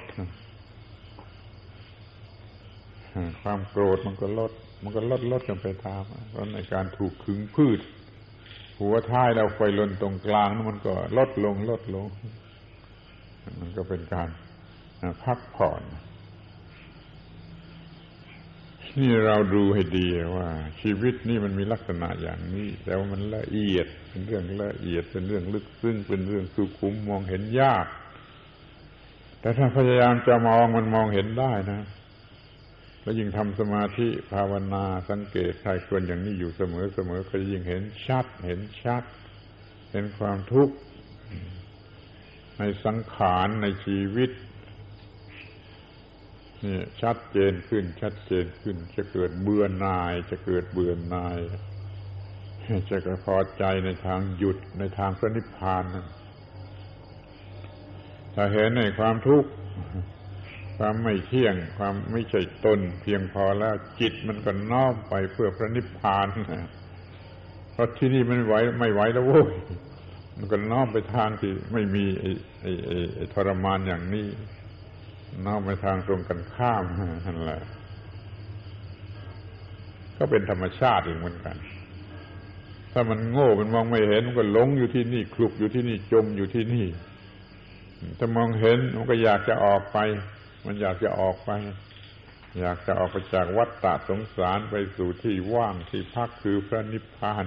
[3.42, 4.52] ความโกรธมันก็ลด
[4.84, 7.80] มันก็ลดลดกันไปตามเพราะในการถูกขึงพืช
[8.80, 12.08] หัวท้ายเราไฟลนตรงกลางนั้นมันก็ลดลงลดลง
[13.60, 14.30] มันก็เป็นการ
[15.24, 15.82] พักผ่อน
[19.00, 20.50] นี่เราดูให้ดีว่า
[20.82, 27.86] ชีวิตนี่มันมีลักษณะอย่างนี้ แต่ว่ามันละเอียดเป็นเรื่องละเอียดเป็นเรื่องลึกซึ้งเป็นเรื่องสุขุมมองเห็นยาก
[29.42, 31.82] แต่ถ้าพยายามจะมองมันมองเห็นได้นะ
[33.02, 39.04] แล้วยิ่งทำสมาธิภาวนาสังเกตใครควรอย่างนี้อยู่เสมอเสมอก็ยิ่งเห็นชัด เห็นชัด
[39.92, 40.76] เห็นความทุกข์
[42.60, 44.32] ในสังขารในชีวิต
[46.66, 51.40] นี่ชัดเจนขึ้น ชัดเจนขึ้น จะเกิดเบื่อหน่าย จะเกิดเบื่อหน่าย
[52.90, 55.84] จะกระพอใจในทางหยุดในทางพระนิพพาน
[58.36, 59.50] ถ้าเห็นในความทุกข์
[60.78, 66.28] ความไม่เที่ยง ความไม่ใช่ตน เพียงพอแล้วจิตมันก็น้อมไปเพื่อพระนิพพาน
[67.72, 69.54] เพราะที่นี่มันไหวไม่ไหวแล้วโว้ย
[70.38, 72.30] มันก็น้อมไปทางที่ไม่มีไอ้
[72.62, 72.72] ไอ้
[73.16, 74.28] ไอ้ทรมานอย่างนี้
[75.44, 76.84] น้อมไปทางตรงกันข้าม
[77.26, 77.62] นั่นแหละ
[80.18, 81.58] ก็เป็นธรรมชาติอีกเหมือนกัน
[82.92, 86.88] ถ้ามันโง่มันมองไม่เห็นมันก็หลงอยู่ที่นี่คลุกอยู่ที่นี่จมอยู่ที่นี่
[88.18, 89.98] ถ้ามองเห็นมันก็อยากจะออกไป
[90.66, 91.52] มันอยากจะออกไป
[92.60, 97.46] อยากจะออกไปจากวัฏฏะสงสารไปสู่ที่ว่างที่พักคือพระนิพพาน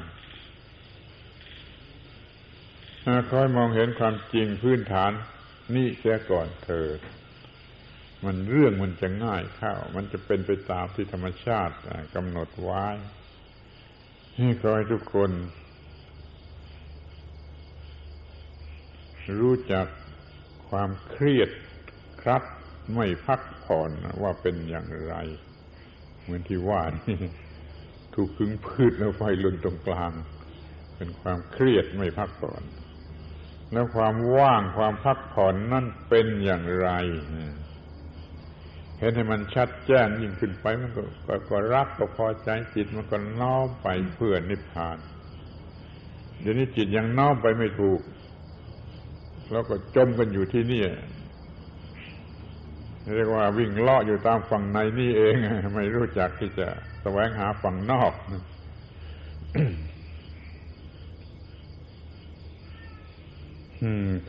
[3.30, 5.12] คอยมองเห็นความจริงพื้นฐาน
[5.74, 6.98] นี่เสียก่อนเถิด
[8.24, 11.74] มันเรื่องมันจะง่ายเข้า มันจะเป็นไปตามที่ธรรมชาติ
[12.14, 12.84] กำหนดไว้
[14.36, 15.30] ให้คอยทุกคน
[19.40, 19.86] รู้จัก
[20.70, 21.50] ความเครียด
[22.22, 22.42] ครับ
[22.94, 23.90] ไม่พักผ่อน
[24.22, 25.14] ว่าเป็นอย่างไร
[26.22, 27.18] เหมือนที่ว่านี่
[28.14, 30.12] ถูกขึงพืชแล้วไฟลุนตรงกลาง
[30.96, 32.62] เป็นความเครียดไม่พักผ่อน
[33.72, 36.90] แล้วความว่างความพักผ่อนนั่นเป็นอย่างไร
[38.98, 44.98] เห็นให้มันชัดแจ้งยิ่งขึ้นไปมันก็กก็รักก็พอใจจิตมันก็น้อมไปเพื่อนิพพาน
[46.40, 48.00] เดี๋ยวนี้จิตยังน้อมไปไม่ถูก
[49.52, 50.82] แล้วก็จมกันอยู่ที่นี่
[53.14, 55.34] เรียกว่าวิ่งเลาะอยู่ตามฝั่งในนี่เอง
[55.74, 56.68] ไม่รู้จักที่จะ
[57.02, 58.12] แสวงหาฝั่งนอก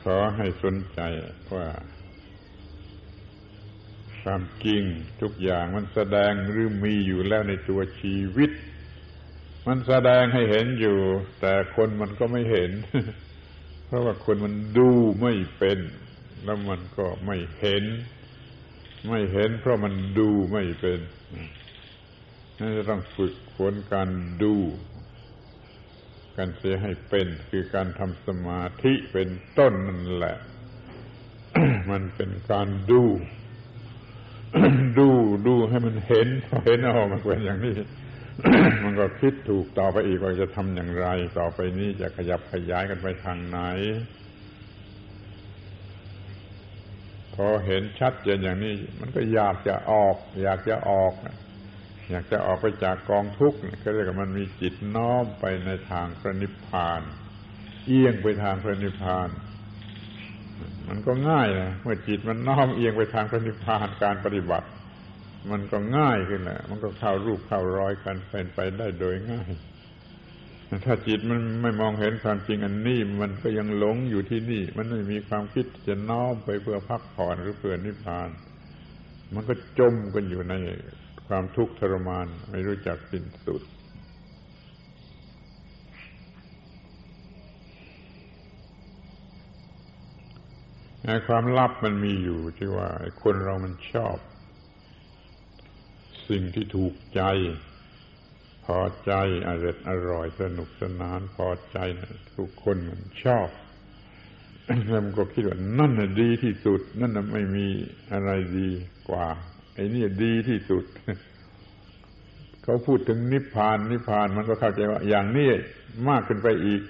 [0.03, 0.99] ขอให้สนใจ
[1.55, 1.67] ว่า
[4.31, 4.83] ความจริง
[5.21, 8.51] ทุกอย่างมันแสดงหรือมีอยู่แล้วในตัวชีวิต
[9.67, 10.97] มันแสดงให้เห็นอยู่
[11.41, 12.71] แต่คนมันก็ไม่เห็น
[13.85, 14.89] เพราะว่าคนมันดู
[15.21, 15.79] ไม่เป็น
[16.43, 17.83] แล้วมันก็ไม่เห็น
[19.07, 20.99] ไม่เห็น เพราะมันดูไม่เป็น
[22.59, 24.09] นั่นจะต้องฝึกฝนการ
[24.43, 24.55] ดู
[26.37, 30.37] กันเสียให้เป็น คือการทำสมาธิเป็นต้นนั่นแหละ
[31.91, 33.03] มันเป็นการดู
[34.97, 35.09] ดู
[35.47, 36.27] ดูให้มันเห็น
[36.65, 37.75] เห็นออกมาเป็นอย่างนี้
[38.83, 41.07] มันก็คิดถูกต่อไปอีกว่าจะทำอย่างไร
[41.39, 43.59] ต่อไปนี้จะขยับขยายกันไปทางไหน
[47.35, 51.13] พอเห็นชัดเจนอย่างนี้ มันก็อยากจะออก อยากจะออก
[52.09, 57.01] อยากจะออกไปจากกองทุกข์ก็เรียกว่ามันมีจิตน้อมไปในทางพระนิพพาน
[57.85, 59.29] เอียงไปทางพระนิพพาน
[60.89, 64.67] มันก็ง่ายนะเมื่อจิตมันน้อมเอียงไปทางพระนิพพานการปฏิบัติ
[65.51, 69.49] มันก็ง่ายขึ้นแหละมันก็เข้ารูปเข้ารอยกันเป็นไปได้โดยง่าย
[70.85, 78.29] ถ้าจิตมันไม่มองเห็นความจริงอันนี้ มันก็ยังหลงอยู่ที่นี่ มันไม่มีความคิดจะน้อมไปเพื่อพักผ่อนหรือเพื่อนิพพาน
[79.33, 80.53] มันก็จมกันอยู่ใน
[81.27, 83.61] ความทุกข์ทรมานไม่รู้จักสิ้นสุด
[91.27, 92.89] ความลับมันมีอยู่ที่ว่า
[93.23, 94.17] คนเรามันชอบ
[96.29, 97.21] สิ่งที่ถูกใจ
[98.65, 99.13] พอใจ
[99.49, 103.49] อร่อยอร่อยสนุกสนาน พอใจนะทุกคนมันชอบ
[104.89, 107.67] แล้วมันก็คิดว่านั่นน่ะดีที่สุด นั่นน่ะไม่มี
[108.11, 108.69] อะไรดี
[109.09, 109.27] กว่า
[109.75, 110.83] ไอ้นี่ดีที่สุด
[112.63, 115.49] เขาพูดถึงนิพพานนิพพานมันก็เข้าใจว่า อย่างนี้
[116.09, 116.81] มากขึ้นไปอีก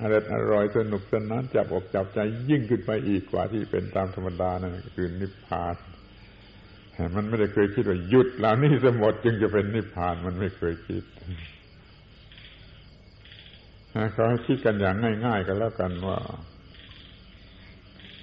[0.00, 2.18] อร่อยอร่อยสนุกสนานจับอกจับใจ
[2.50, 5.76] ยิ่งขึ้นไปอีกกว่าที่เป็นตามธรรมดานั่นคือนิพพาน
[7.16, 11.04] มันไม่ได้เคยคิดว่าหยุดเหล่านี้สมดจึงจะเป็นนิพพานมันไม่เคยคิด
[14.12, 16.18] เขาให้คิดกันอย่างง่าย ๆ กันแล้วกันว่า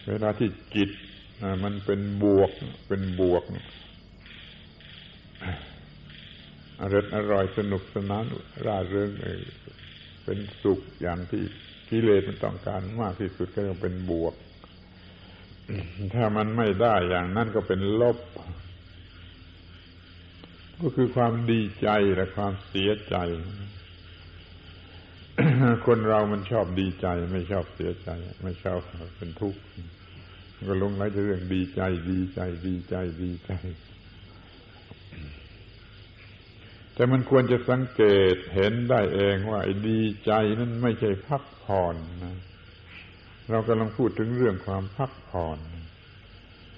[0.07, 0.89] เวลาที่จิต
[1.63, 2.51] มันเป็นบวก
[2.87, 3.43] เป็นบวก
[6.81, 8.23] อร่อยอร่อยสนุกสนาน
[8.65, 9.09] ร่าเริง
[10.25, 11.43] เป็นสุขอย่างที่
[11.89, 14.35] กิเลสมันต้องการมากที่สุดก็ต้องเป็นบวก
[16.13, 18.17] ถ้ามันไม่ได้อย่างนั้นก็เป็นลบ
[20.81, 23.15] ก็คือความดีใจและความเสียใจ
[25.85, 28.09] คนเรามันชอบดีใจ ไม่ชอบเสียใจ
[28.43, 28.79] ไม่ชอบ
[29.17, 29.59] เป็นทุกข์
[30.67, 33.51] ก็ลงไหลเรื่องดีใจ ดีใจ ดีใจดีใจ
[37.01, 42.37] แต่มันควรจะสังเกตเห็นได้เองว่าไอ้ดีใจนั้นไม่ใช่พักผ่อนนะ
[43.49, 45.59] เรากำลังพูดถึงเรื่องความพักผ่อน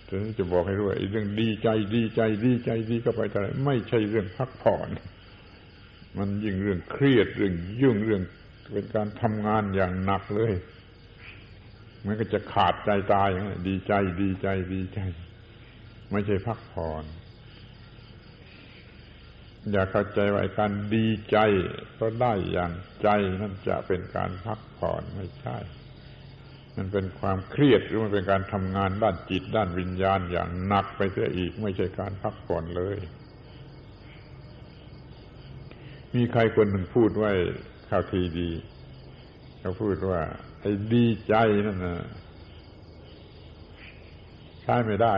[0.06, 4.88] แต่นี้จะบอกให้รู้ว่าไอ้เรื่องดีใจดีใจดีใจดีก็ไปเท่าไรไม่ใช่เรื่องพักผ่อน
[6.18, 8.22] มันยิ่งเรื่องเครียดเรื่องยุ่งเรื่อง
[8.74, 10.54] เป็นการทำงานอย่างหนักเลย
[12.06, 15.00] มันก็จะขาดใจตายอย่างนี้ดีใจดีใจดีใจ
[16.12, 17.06] ไม่ใช่พักผ่อน
[19.72, 21.38] อย่าเข้าใจว่าการดีใจ
[21.99, 23.09] ก็ได้อย่างใจ
[23.41, 25.57] นั่นจะเป็นการพักผ่อนไม่ใช่
[26.76, 32.97] มันเป็นความเครียดหรือมันเป็นการทำงานด้านจิตด้านวิญญาณอย่างหนักไปเสียอีก ไม่ใช่การพักผ่อนเลย
[36.16, 37.32] มีใครคนหนึ่งพูดไว้
[37.89, 38.49] ข่าวทีดี
[39.59, 40.22] เขาพูดว่า
[40.61, 41.36] ไอ้ดีใจ
[41.66, 41.95] นั่นนะ
[44.61, 45.14] ใช้ไม่ได้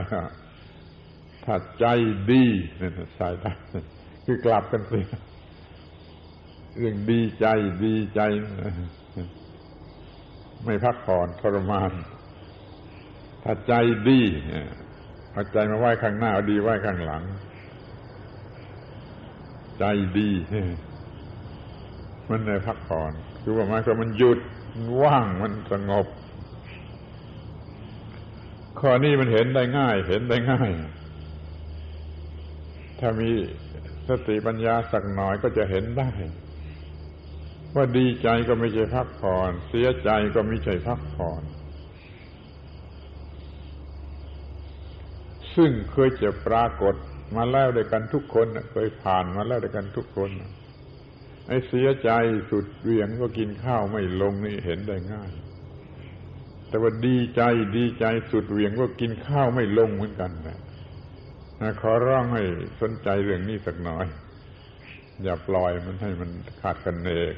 [1.45, 1.85] ถ้าใจ
[2.31, 2.45] ดี
[2.81, 3.53] นั่นใช้ได้
[4.26, 4.99] คือกลับกันสิ
[6.78, 7.45] เรื่องดีใจ
[7.84, 8.21] ดีใจ
[10.63, 11.91] ไม่พักผ่อนทรมาน
[13.43, 13.73] ถ้าใจ
[14.09, 14.21] ดี
[15.32, 17.23] เอาใจมาไหว้ข้างหน้าเอาดีไหว้ข้างหลัง
[19.80, 19.84] ใจ
[20.17, 20.30] ดี
[22.30, 23.11] มันในพักผ่อน
[23.41, 24.39] คือว่ามันก็มันหยุด
[25.01, 26.07] ว่างมันสงบ
[28.80, 30.69] ข้อนี้มันเห็นได้ง่าย เห็นได้ง่าย
[32.99, 33.32] ถ้ามี
[34.10, 36.10] สติปัญญาสักหน่อยก็จะเห็นได้
[37.76, 41.41] ว่าดีใจก็ไม่ใช่พักผ่อน เสียใจก็ไม่ใช่พักผ่อน
[45.56, 46.95] ซึ่งเคยจะปรากฏ
[47.36, 50.30] มาแล้วด้วยกันทุกคนเคยผ่านมาแล้วด้วยกันทุกคน
[51.47, 52.12] ไอ้เสียใจ
[52.51, 55.32] สุดเวียงก็กินข้าวไม่ลงนี่เห็นได้ง่าย
[56.68, 57.41] แต่ว่าดีใจ
[57.78, 60.60] ดีใจสุดเวียงก็กินข้าวไม่ลงเหมือนกันนะ
[61.82, 62.43] ขอร้องให้
[62.82, 64.06] สนใจเรื่องนี้สักหน่อย
[65.24, 66.30] อย่าปล่อยมันให้มัน
[66.62, 67.34] ขาดกันเนก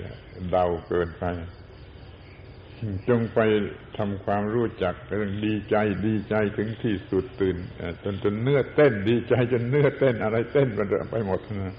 [0.51, 1.25] เดาเกินไป
[3.09, 3.39] จงไป
[3.97, 7.57] ทำความรู้จักเรื่องดีใจดีใจถึงที่สุดตื่น
[8.03, 10.67] จนจนเนื้อเต้นดีใจจนเนื้อเต้นอะไรเต้น
[11.11, 11.75] ไปหมดนะ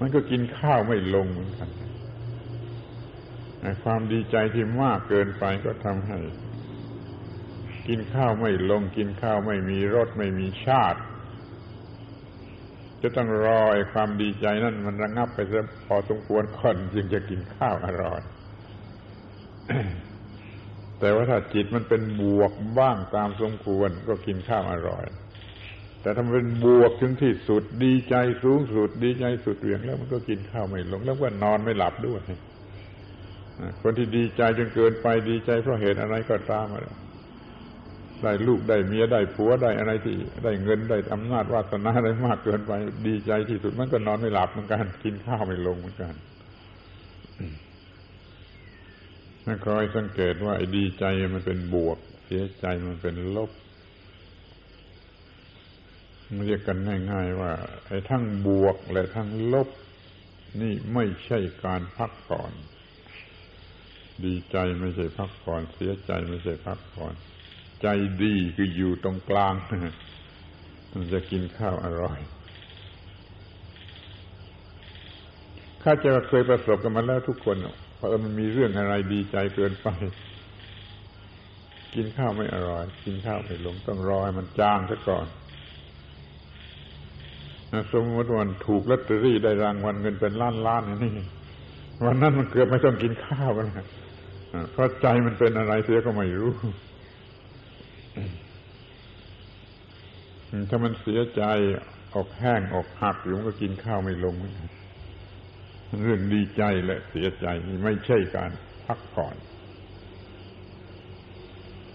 [0.00, 1.70] มันก็กินข้าวไม่ลงเหมือนกัน
[3.84, 6.18] ความดีใจที่มากเกินไปก็ทำให้
[7.88, 11.00] กินข้าวไม่ลง กินข้าวไม่มีรสไม่มีชาติ
[13.02, 18.20] จะต้องรอไอ้ความดีใจนั่นมันระงับไปซะพอสมควรก่อนจึงจะกินข้าวอร่อย
[21.00, 25.04] แต่ว่าถ้าจิตมันเป็นบวกบ้างตามสมควรก็กินข้าวอร่อย
[26.02, 32.20] แต่ถ้าเป็นบวกถึงที่สุดดีใจสูงสุด ดีใจสุดเวียงแล้วมันก็กินข้าวไม่ลง แล้วก็นอนไม่หลับด้วย
[33.82, 36.86] คนที่ดีใจจนเกินไปดีใจเพราะเหตุอะไรก็ตามอะไร
[38.24, 42.72] ได้ลูกได้เมียได้ผัวได้อะไรที่ ได้เงินได้อำนาจวาสนาอะไรมากเกินไป
[43.06, 46.14] ดีใจที่สุดมันก็นอนไม่หลับเหมือนกันกินข้าวไม่ลงเหมือนกัน
[49.66, 51.04] คอยสังเกตว่าไอ้ดีใจ
[51.34, 53.50] มันเป็นบวก เสียใจมันเป็นลบ
[56.46, 56.78] เรียกกัน
[57.12, 57.52] ง่าย ๆ ว่า
[57.86, 59.68] ไอ้ทั้งบวกและทั้งลบ
[60.60, 62.52] นี่ไม่ใช่การพักผ่อน
[64.24, 67.14] ดีใจไม่ใช่พักผ่อน เสียใจไม่ใช่พักผ่อน
[67.82, 67.88] ใจ
[68.22, 69.54] ดีคืออยู่ตรงกลาง
[70.92, 72.18] มันจะกินข้าวอร่อย
[75.82, 77.56] ข้าจะเคยประสบกันมาแล้วทุกคน
[77.96, 79.88] เพราะมันมีเรื่องอะไรดีใจเกินไป
[81.94, 85.26] กินข้าวไม่อร่อย กินข้าวไม่ลงต้องรอให้มันจางซะก่อน
[87.92, 91.12] สมมติวันถูกลอตเตอรี่ได้รางวัลเงินเป็นล้านล้านนี่
[92.04, 93.66] วันนั้นมันเกือบไม่ต้องกินข้าวกัน
[94.72, 96.54] เพราะใจมันเป็นอะไรเสียก็ไม่รู้
[100.68, 101.42] ถ้ามันเสียใจ
[102.14, 104.34] ออกแห้งออกหักอยู่มันก็กินข้าวไม่ลง
[106.02, 107.46] เรื่องดีใจและเสียใจ
[107.84, 108.50] ไม่ใช่การ
[108.86, 109.36] พักผ่อน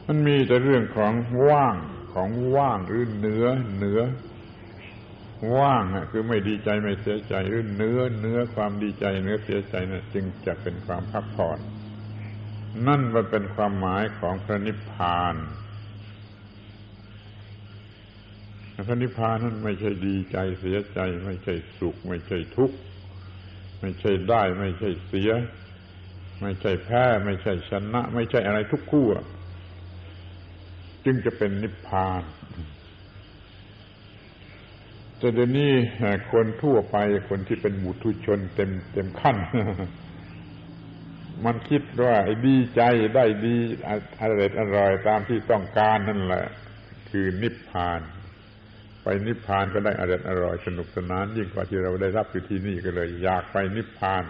[0.07, 1.13] มันมีแต่เรื่องของ
[1.47, 1.75] ว่าง
[2.13, 3.45] ของว่างหรือเหนือ
[3.75, 4.01] เหนือ
[5.57, 11.59] ว่างคือไม่ดีใจไม่เสียใจหรือเนื้อเนื้อความดีใจเนื้อเสียใจนะจึงจะเป็นความพักผ่อน
[12.87, 15.35] นั่นมันเป็นความหมายของพระนิพพาน
[18.87, 22.77] พระนิพพานนั้นไม่ใช่ดีใจเสียใจ ไม่ใช่สุข ไม่ใช่ทุกข์
[23.79, 25.31] ไม่ใช่ได้ ไม่ใช่เสีย
[26.41, 29.07] ไม่ใช่แพ้ ไม่ใช่ชนะ ไม่ใช่อะไรทุกคู่
[31.05, 32.23] จึงจะเป็นนิพพาน
[35.17, 35.71] แต่เดี๋ยวนี้
[36.31, 36.97] คนทั่วไป
[37.29, 39.37] คนที่เป็นบุตุชนเต็มเต็มขั้น
[41.45, 42.15] มันคิดว่า
[42.45, 42.81] ดีใจ
[43.15, 43.55] ได้ดี
[44.21, 46.45] อร่อยอร่อยตามที่ต้องการนั่นแหละ
[47.09, 48.01] คือนิพพาน
[49.07, 54.23] ไปนิพพานก็ได้อร่อยอร่อยสนุกสนาน ยิ่งกว่าที่เราได้รับอยู่ที่นี่ก็เลย อยากไปนิพพาน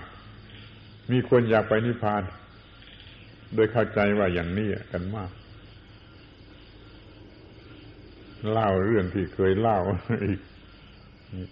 [1.11, 2.23] มีคนอยากไปนิพพาน
[3.53, 5.32] โดยเข้าใจว่าอย่างนี้กันมาก
[8.51, 9.80] เล่าเรื่องที่เคยเล่า
[10.26, 10.39] อีก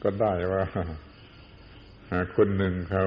[0.03, 0.63] ก็ได้ว่า
[2.35, 3.03] คนหนึ่งเขา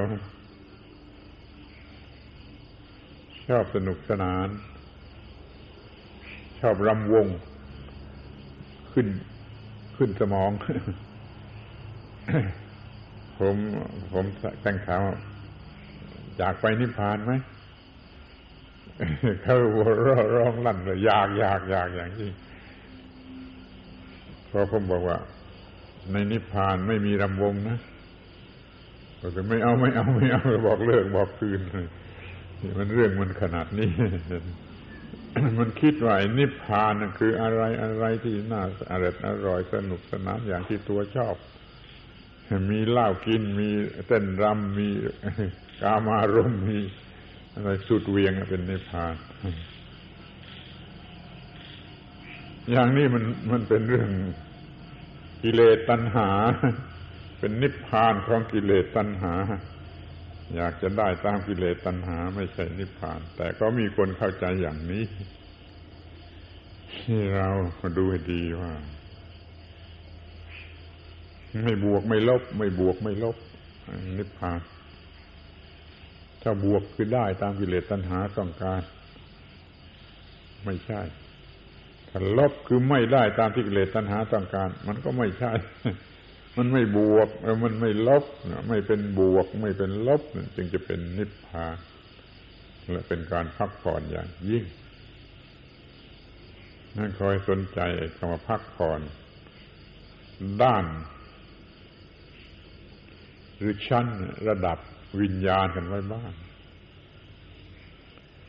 [3.49, 4.49] ชอบสนุกสนาน
[6.61, 7.27] ชอบรำวง
[8.93, 9.07] ขึ้น
[9.97, 10.51] ขึ้นสมอง
[13.39, 13.57] ผม
[14.13, 14.25] ผม
[14.63, 15.01] แต่งถาม
[16.39, 17.33] อยากไปนิพพานไหม
[19.43, 19.57] เขา
[20.07, 22.31] ร้องร้องลั่นเลยอยากอยากอยากอย่างนี้
[24.51, 25.19] พอผมบอกว่า
[26.13, 27.79] ในนิพพานไม่มีรำวงนะ
[29.21, 31.61] บอกไม่เอาไม่เอาไม่เอาบอกเลิกบอกคืน
[32.77, 33.89] มันเรื่องมันขนาดนี้
[35.59, 41.37] มันคิดว่านิพพานคืออะไรอะไรที่น่าอร่อยอร่อยสนุกสนานอย่างที่ตัวชอบ
[42.71, 43.69] มีเหล้ากินมี
[44.07, 44.89] เต้นรำมี
[45.83, 46.79] กามารมมี
[47.55, 49.15] อะไรสุดเวียงเป็นนิพพาน
[52.71, 54.09] อย่างนี้มันมันเป็นเรื่อง
[55.43, 56.31] กิเลสตัณหา
[57.39, 59.35] เป็นนิพพานของกิเลสตัณหา
[60.55, 65.05] อยากจะได้ตามกิเลสตัณหาไม่ใช่นิพพาน แต่ก็มีคนเข้าใจอย่างนี้
[66.95, 67.49] ที่เรา
[67.99, 68.73] ดูให้ดีว่า
[71.65, 73.37] ไม่บวกไม่ลบ ไม่บวกไม่ลบ
[74.19, 74.61] นิพพาน
[76.43, 78.83] ถ้าบวกคือได้ตามกิเลสตัณหาต้องการ
[80.65, 81.03] ไม่ใช่
[82.09, 85.53] ถ้าลบคือไม่ได้ตามที่กิเลสตัณหาต้องการ มันก็ไม่ใช่
[86.57, 88.25] มันไม่บวกแล้วมันไม่ลบ
[88.69, 90.23] ไม่เป็นบวก ไม่เป็นลบ
[90.57, 91.77] จึงจะเป็นนิพพาน
[92.91, 94.65] และเป็นการพักผ่อนอย่างยิ่ง
[96.97, 97.81] นั่นคอยสนใจ
[98.17, 99.01] คำว่าพักผ่อน
[100.63, 100.85] ด้าน
[103.57, 104.07] หรือชั้น
[104.49, 104.79] ระดับ
[105.21, 106.33] วิญญาณกันไว้บ้าง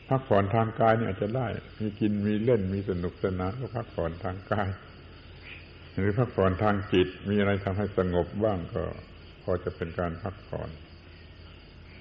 [0.08, 1.46] พักผ่อนทางกายเนี่ยอาจจะได้
[1.80, 4.68] มีกินมีเล่นมีสนุกสนานก็พักผ่อนทางกาย
[5.98, 8.82] หรือพักผ่อนทางจิต มีอะไรทำให้สงบบ้างก็
[9.42, 10.68] พอจะเป็นการพักผ่อน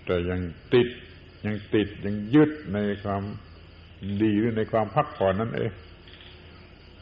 [0.05, 0.39] แต่ยัง
[0.73, 0.87] ติด
[1.45, 3.23] ยังติดยังยึดในความ
[4.21, 5.71] ดีหรือในความพักผ่อนนั่นเอง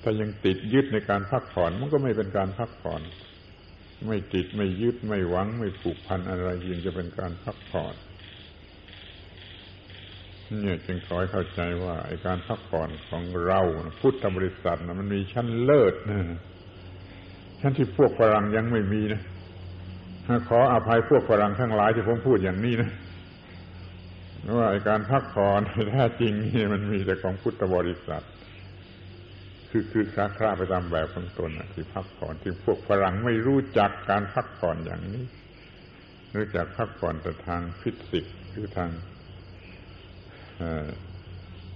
[0.01, 3.01] ถ้ายังติดยึดในการพักผ่อน มันก็ไม่เป็นการพักผ่อน
[4.07, 7.95] ไม่ติดไม่ยึดไม่หวัง ไม่ผูกพันอะไรยิ่งจะเป็นการพักผ่อน
[10.61, 13.61] เนี่ยจึงขอให้เข้าใจว่าไอการพักผ่อนของเรา
[13.99, 16.19] พุทธบริษัทนะมันมีชั้นเลิศนะ
[17.67, 19.21] ชั้นที่พวกฝรั่งยังไม่มีนะ
[20.49, 22.91] ขออภัยพวกฝรั่งทั้งหลายที่ผมพูดอย่างนี้นะ
[24.57, 25.61] ว่าการพักผ่อน
[25.91, 28.25] แท้จริงนี่มันมีแต่ของพุทธบริษัท
[29.69, 35.23] คือคือคลาคลาไปตามแบบของตนนะที่พักผ่อนที่พวกฝรั่งไม่รู้จักการพักผ่อนอย่างนี้
[36.35, 38.89] รู้จักพักผ่อนแต่ทางฟิสิกส์คือทาง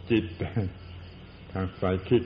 [0.09, 0.25] จิต
[1.51, 2.23] ทางไซคิก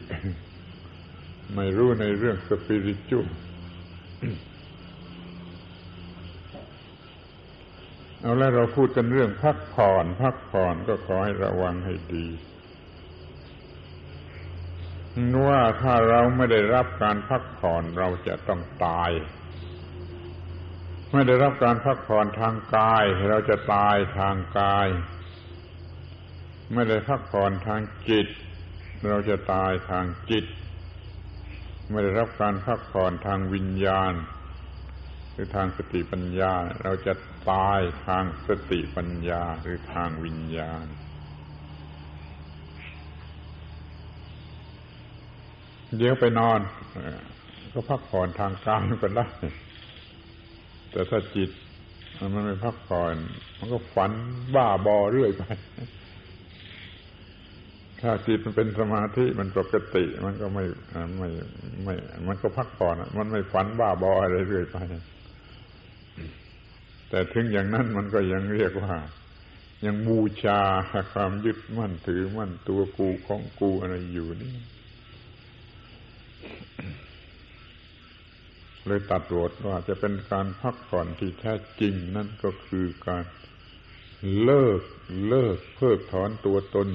[1.55, 3.21] ไม่รู้ในเรื่องสปิริตุ
[8.21, 12.27] เอาแล้วเราพูดกันเรื่องพักผ่อน พักผ่อนก็ขอให้ระวังให้ดี
[15.47, 19.11] ว่าถ้าเราไม่ได้รับการพักผ่อนเราจะต้องตาย
[21.13, 24.87] ไม่ได้รับการพักผ่อนทางกาย เราจะตายทางกาย
[26.73, 28.27] ไม่ได้พักผ่อนทางจิต
[29.09, 30.45] เราจะตายทางจิต
[31.91, 34.13] ไม่ได้รับการพักผ่อนทางวิญญาณ
[35.31, 36.53] หรือทางสติปัญญา
[36.83, 37.13] เราจะ
[37.51, 40.85] ตายทางสติปัญญาหรือทางวิญญาณ
[45.97, 46.59] เดี๋ยวไปนอน
[47.73, 49.27] ก็พักผ่อนทางกายก็ได้
[50.91, 51.49] แต่ถ้าจิต
[52.19, 53.15] มันไม่พักผ่อน
[53.57, 54.11] มันก็ฝัน
[54.55, 55.43] บ้าบอเรื่อยไป
[58.03, 60.65] ถ้าจิตมันเป็นสมาธิมันปกติ มันก็ไม่
[61.17, 61.29] ไม่
[61.83, 61.95] ไม่
[62.27, 64.77] มันก็พักผ่อนมันไม่ฝันบ้าบออะไรเรื่อยไป
[67.09, 68.95] แต่ถึงอย่างนั้นมันก็ยังเรียกว่า
[69.85, 70.61] ยังบูชา
[71.13, 74.55] ความยึดมั่นถือมั่นตัวกูของกูอะไรอยู่นี่
[78.85, 83.23] เลยตัดบทว่าจะเป็นการพักผ่อนที่แท้จริงนั่นก็คือการ
[84.43, 84.81] เลิก
[85.27, 86.87] เลิกเพิกถอนตัวตน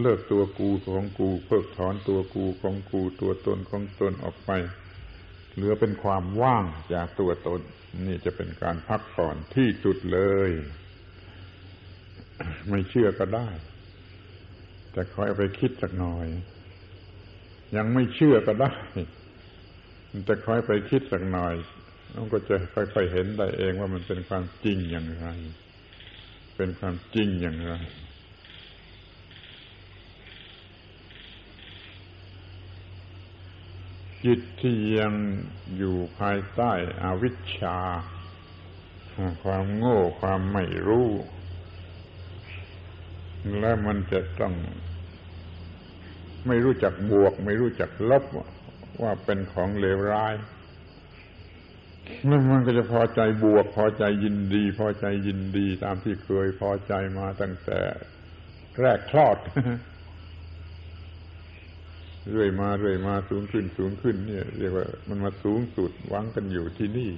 [0.00, 4.50] เลิกตัวกูของกูเพิกถอนตัวกูของกูตัวตนของตนออกไป
[5.54, 6.64] เหลือเป็นความว่าง
[6.94, 7.60] จากตัวตน
[8.06, 10.50] นี่จะเป็นการพักผ่อนที่สุดเลย
[12.68, 13.48] ไม่เชื่อก็ได้
[14.92, 16.26] แต่คอยไปคิดสักหน่อย
[17.76, 18.72] ยังไม่เชื่อก็ได้
[20.10, 21.54] มันจะค่อยไปคิดสักหน่อย
[22.14, 25.26] มันก็จะค่อยๆเห็นได้เองว่ามันเป็นความจริงอย่างไร
[26.56, 27.74] เป็นความจริงอย่างไร
[34.24, 35.12] จิตที่ยัง
[35.76, 37.78] อยู่ภายใต้อวิชชา
[39.42, 41.08] ความโง่ความไม่รู้
[43.58, 44.54] และมันจะต้อง
[46.46, 48.24] ไม่รู้จักบวก ไม่รู้จักลบ
[49.02, 50.34] ว่าเป็นของเลวร้าย
[52.28, 57.80] นั่นมันก็จะพอใจบวก พอใจยินดี พอใจยินดี ตามที่เคยพอใจมาตั้งแต่
[58.80, 59.38] แรกคลอด
[62.32, 67.10] เรื่อยมาเรื่อยมาสูงขึ้นสูงขึ้น เนี่ย เรียกว่ามันมาสูงสุดหวังกันอยู่ที่นี่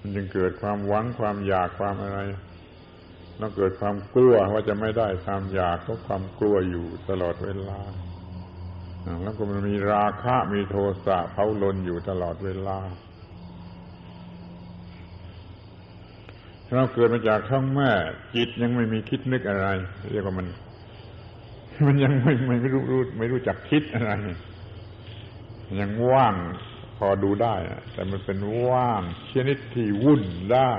[0.00, 2.18] มันจึงเกิดความหวังความอยากความอะไร
[3.40, 7.80] ต้องเกิดความกลัวว่าจะไม่ได้ความอยากก็ความกลัวอยู่ตลอดเวลา
[9.22, 12.78] แล้วก็มันมีราคะมีโทสะเผาลนอยู่ตลอดเวลา
[16.74, 17.90] เราเกิดมาจากท้องแม่
[18.34, 19.66] จิตยังไม่มีคิดนึกอะไร
[20.12, 20.46] เรียกว่ามัน
[21.86, 24.10] มันยังไม่ไม่รู้รู้ไม่รู้จักคิดอะไร
[25.80, 26.34] ยังว่าง
[26.98, 27.54] พอดูได้
[27.92, 29.02] แต่มันเป็นว่าง
[29.32, 30.22] ชนิดที่วุ่น
[30.52, 30.74] ได้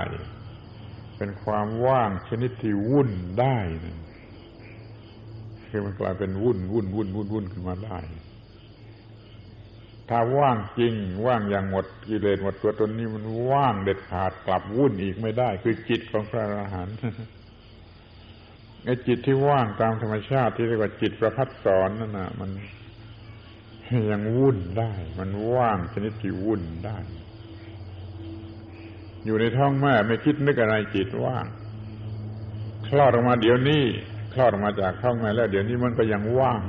[1.17, 3.57] เป็นความว่างชนิดที่วุ่นได้
[5.67, 7.99] คือมันกลายเป็นวุ่นวุ่นวุ่นวุ่นวุ่นขึ้นมาได้
[10.09, 10.93] ถ้าว่างจริง
[11.25, 16.95] ว่างอย่างหมดกิเลสหมดตัวตนนี้มันว่างเด็ดขาดกลับวุ่นอีกไม่ได้ คือจิตของพระอรหันต์
[18.88, 22.49] ไอ้จิตที่ว่างตามธรรมชาติที่เรียกว่าจิตประพัดสอนนั่นน่ะมัน
[24.11, 26.97] ยังวุ่นได้ มันว่างชนิดที่วุ่นได้
[29.25, 31.45] อยู่ในท้องแม่ไม่คิดนึกอะไรจิตว่าง
[32.88, 33.83] คลอดออกมาเดี๋ยวนี้
[34.33, 36.61] คลอดออกมาจากท้องแม่แล้ว เดี๋ยวนี้มันก็ยังว่าง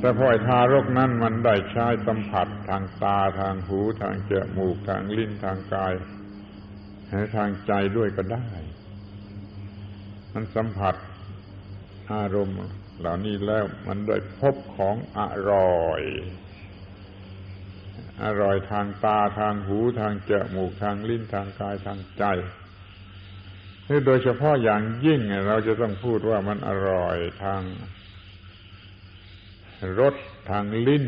[0.00, 5.92] แต่พอไอทารกนั้นมันได้ใช้สัมผัสทางตาทางหู ทางจมูกทางลิ้นทางกาย
[7.36, 8.46] ทางใจด้วยก็ได้
[10.32, 10.94] มันสัมผัส
[12.12, 12.56] อารมณ์
[13.00, 15.20] เหล่านี้แล้วมันได้พบของอ
[15.50, 16.02] ร่อย
[18.24, 22.24] อร่อยทางตาทางหูทางจมูกทางลิ้นทางกายทางใจ
[23.88, 27.62] นี่โดยเฉพาะอย่างยิ่งเราจะต้องพูดว่ามันอร่อยทาง
[30.00, 30.14] รส
[30.50, 31.04] ทางลิ้น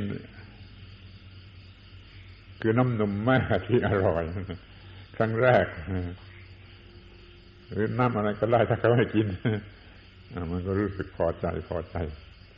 [2.61, 4.25] คือน้ำนมแม่ที่อร่อย
[5.17, 5.67] ครั้งแรก
[7.75, 9.27] หรือน้ำอะไรก็ได้ถ้าเขาให้กิน
[10.51, 11.97] มันก็รู้สึกพอใจพอใจ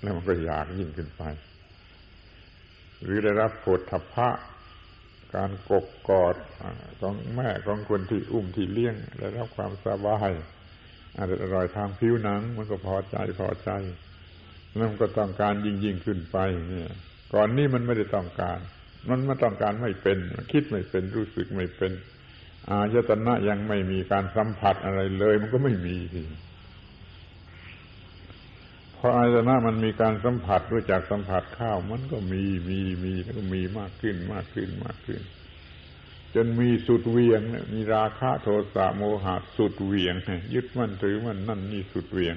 [0.00, 1.22] แล้วมันก็อยากยิ่งขึ้นไป
[3.02, 4.28] หรือได้รับโผฏฐัพพะ
[5.34, 6.36] การกกกอด
[7.00, 10.30] ของแม่ของคนที่อุ้มที่เลี้ยงได้รับความสบาย
[11.18, 11.20] อ
[11.54, 13.70] ร่อยทางผิวหนัง มันก็พอใจพอใจ
[14.78, 16.38] นั่นก็ต้องการยิ่งยิ่งขึ้นไป
[16.68, 16.90] เนี่ย
[17.34, 18.58] ก่อนนี้มันไม่ได้ต้องการ
[19.08, 20.18] มันไม่ต้องการไม่เป็น
[20.52, 21.92] คิดไม่เป็นรู้สึกไม่เป็น
[22.70, 25.96] อายตนะยังไม่มีการสัมผัสอะไรเลย มันก็ไม่มี
[28.96, 35.20] พออายตนะมันมีการสัมผัสรู้จักสัมผัสข้าวมันก็มีมีมีแล้วก็มีมากขึ้นมากขึ้นมากขึ้น
[36.34, 37.40] จนมีสุดเวียง
[37.74, 40.14] มีราคะโทสะโมหะสุดเวียง
[40.54, 42.36] ยึดมั่นถือมันนั่นนี่สุดเวียง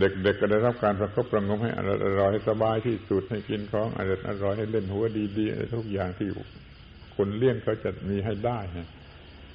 [0.00, 1.80] เด็กๆกก็ได้รับการประคบประงมให้อ
[2.20, 5.04] ร่อยสบายที่สุดให้กินของอร่อยอร่อยให้เล่นหัว
[5.38, 6.28] ดีๆทุกอย่างที่
[7.18, 8.58] คนเลี้ยงเขาจะมีให้ได้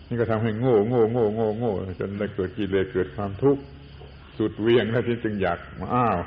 [0.09, 3.63] นี่ก็ทำให้โง่โง่โง่โง่โง่จนได้เกิดกิเลสเกิดความทุกข์
[4.37, 6.17] สุดเวียงแล้วที่จึงอยากมาอ้าว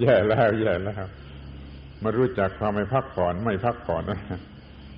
[0.00, 1.04] แย่แล้ว แย่แล้ว
[2.02, 4.02] มารู้จักความไม่พักผ่อนไม่พักผ่อน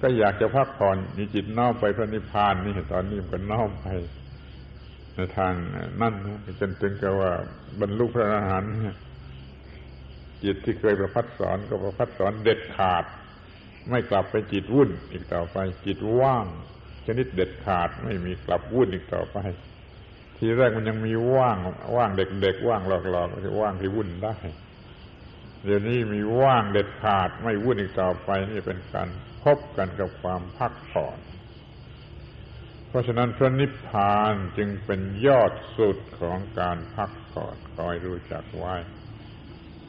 [0.02, 3.86] ก็อยากจะพักผ่อนมีจิตน้อมไปพระนิพพานนี่ตอนนี้มันก็น้อมไป
[5.14, 5.52] ในทาง
[6.00, 6.14] นั่น
[6.60, 7.32] จนถึงกับว่า
[7.80, 8.72] บรรลุพระอรหันต์
[10.44, 13.04] จิตที่เคยประพัดสอนก็ประพัดสอนเด็ดขาด
[13.90, 15.56] ไม่กลับไปจิตวุ่นอีกต่อไป
[15.86, 16.46] จิตว่าง
[17.06, 19.38] ชนิดเด็ดขาดไม่มีกลับวุ่นอีกต่อไป
[20.36, 21.56] ทีแรกมันยังมีว่าง
[21.96, 24.36] ว่างเด็กๆว่างหลอกๆว่างที่วุ่นได้
[25.64, 29.08] เดี๋ยวนี้มีว่างเด็ดขาดไม่วุ่นอีกต่อไปนี่เป็นการ
[29.42, 31.18] พบกันกับความพักผ่อน
[32.88, 38.74] เพราะฉะนั้นพระนิพพานจึงเป็นยอดสุดของการพักผ่อนคอยรู้จักไว้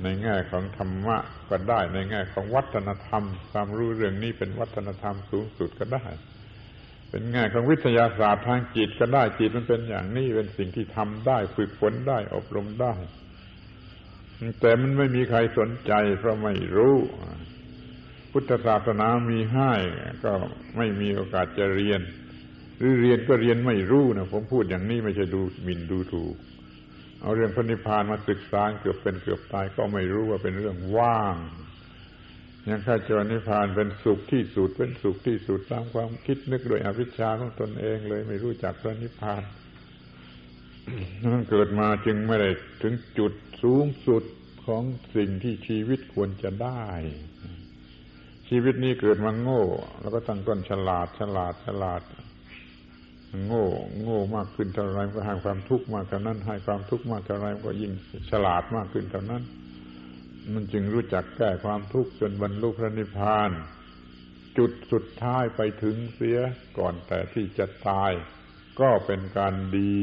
[0.02, 1.18] ในแง่ของธรรมะ
[1.50, 6.06] ก็ได้ ในแง่ของวัฒนธรรม ความรู้เรื่องนี้เป็นวัฒนธรรมสูงสุดก็ได้
[7.10, 12.94] เป็นแง่ของวิทยาศาสตร์ทางจิตก็ได้จิตมันเป็นอย่างนี้เป็นสิ่งที่ทำได้ฝึกฝนได้อบรมได้
[14.60, 16.96] แต่มันไม่มีใครสนใจ เพราะไม่รู้
[18.32, 19.74] พุทธศาสนามีให้
[20.24, 20.34] ก็
[20.78, 22.02] ไม่มีโอกาสจะเรียน
[22.78, 26.36] หรือเรียนก็เรียนไม่รู้นะผมพูดอย่างนี้ไม่ใช่ดูหมิ่นดูถูก
[27.24, 31.36] เอาเรื่องพระนิพพานมาศึกษาเกือบเป็นเกือบตายก็ไม่รู้ว่าเป็นเรื่องว่าง
[32.70, 39.44] ยังข้าจรนิพพานเป็นสุขที่สุดเป็นสุขที่สุดตามความคิดนึกโดยอวิชชาของตนเองเลยไม่รู้จักพระนิพพาน
[41.32, 42.50] นั่นเกิดมาจึงไม่ได้
[42.82, 44.24] ถึงจุดสูงสุด
[44.66, 44.84] ของ
[45.16, 46.84] สิ่งที่ชีวิตควรจะได้
[48.50, 49.64] ชีวิตนี้เกิดมาโง่
[50.02, 52.02] แล้วก็ตั้งต้นฉลาดฉลาดฉลาด
[53.46, 53.66] โง่
[54.02, 57.92] โง่มากขึ้นเท่าไรก็ให้ความทุกข์มากเท่านั้น ให้ความทุกข์มากเท่าไรก็ยิ่ง
[58.30, 59.44] ฉลาดมากขึ้นเท่านั้น
[60.54, 63.52] มันจึงรู้จักแก้ความทุกข์จนบรรลุพระนิพพาน
[64.58, 66.38] จุดสุดท้ายไปถึงเสีย
[66.78, 68.12] ก่อนแต่ที่จะตาย
[68.80, 70.02] ก็เป็นการดี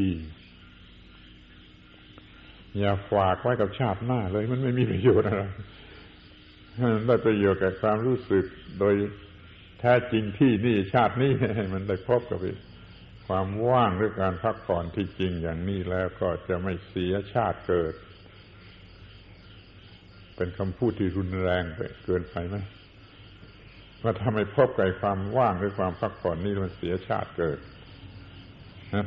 [2.79, 5.43] อย่าฝากไว้กับชาติหน้าเลยมันไม่มีประโยชน์อะไร
[7.07, 8.45] ได้ประโยชน์แก่ความรู้สึก
[8.81, 8.95] โดย
[9.81, 11.33] แท้จริงที่นี่ชาตินี้
[11.73, 12.39] มันได้พบกับ
[13.31, 17.95] ความว่างหรือการพักผ่อนที่จริงอย่างนี้แล้วก็จะไม่เสียชาติเกิด
[20.37, 22.57] เป็นคำพูดที่รุนแรงไปเกินไปไหม
[24.03, 27.59] ว่าถ้าไม่พบกับความว่างหรือความพักผ่อนนี่มันเสียชาติเกิด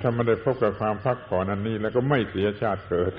[0.02, 3.14] ถ้าไม่ได้พบกับความพักผ่อนอันนี้ แล้วก็ไม่เสียชาติเกิด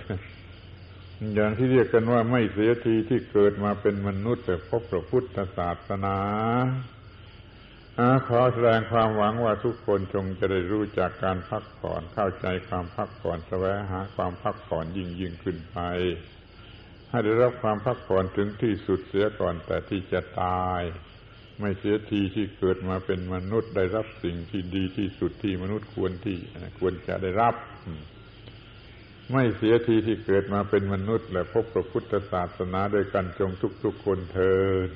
[1.34, 6.16] อย่างที่เรียกกันว่าไม่เสียทีที่เกิดมาเป็นมนุษย์แต่พบพระพุทธศาสนา
[8.28, 15.78] ขอแสดงความหวังว่าทุกคนจงจะได้รู้จากการพักผ่อนเข้าใจความพักผ่อนแสวงหาความพักผ่อนยิ่งยิ่งขึ้นไป
[17.10, 20.82] ให้ได้รับความพักผ่อนถึงที่สุดเสียก่อนแต่ที่จะตาย
[21.60, 26.36] ไม่เสียทีที่เกิดมาเป็นมนุษย์ได้รับสิ่งที่ดีที่สุดที่มนุษย์ควรที่
[26.78, 27.54] ควรจะได้รับ
[29.32, 33.50] ไม่เสียทีที่เกิดมาเป็นมนุษย์ และพบพระพุทธศาสนาโดยกันจง
[33.84, 34.54] ทุกๆคนเทิ
[34.86, 34.88] น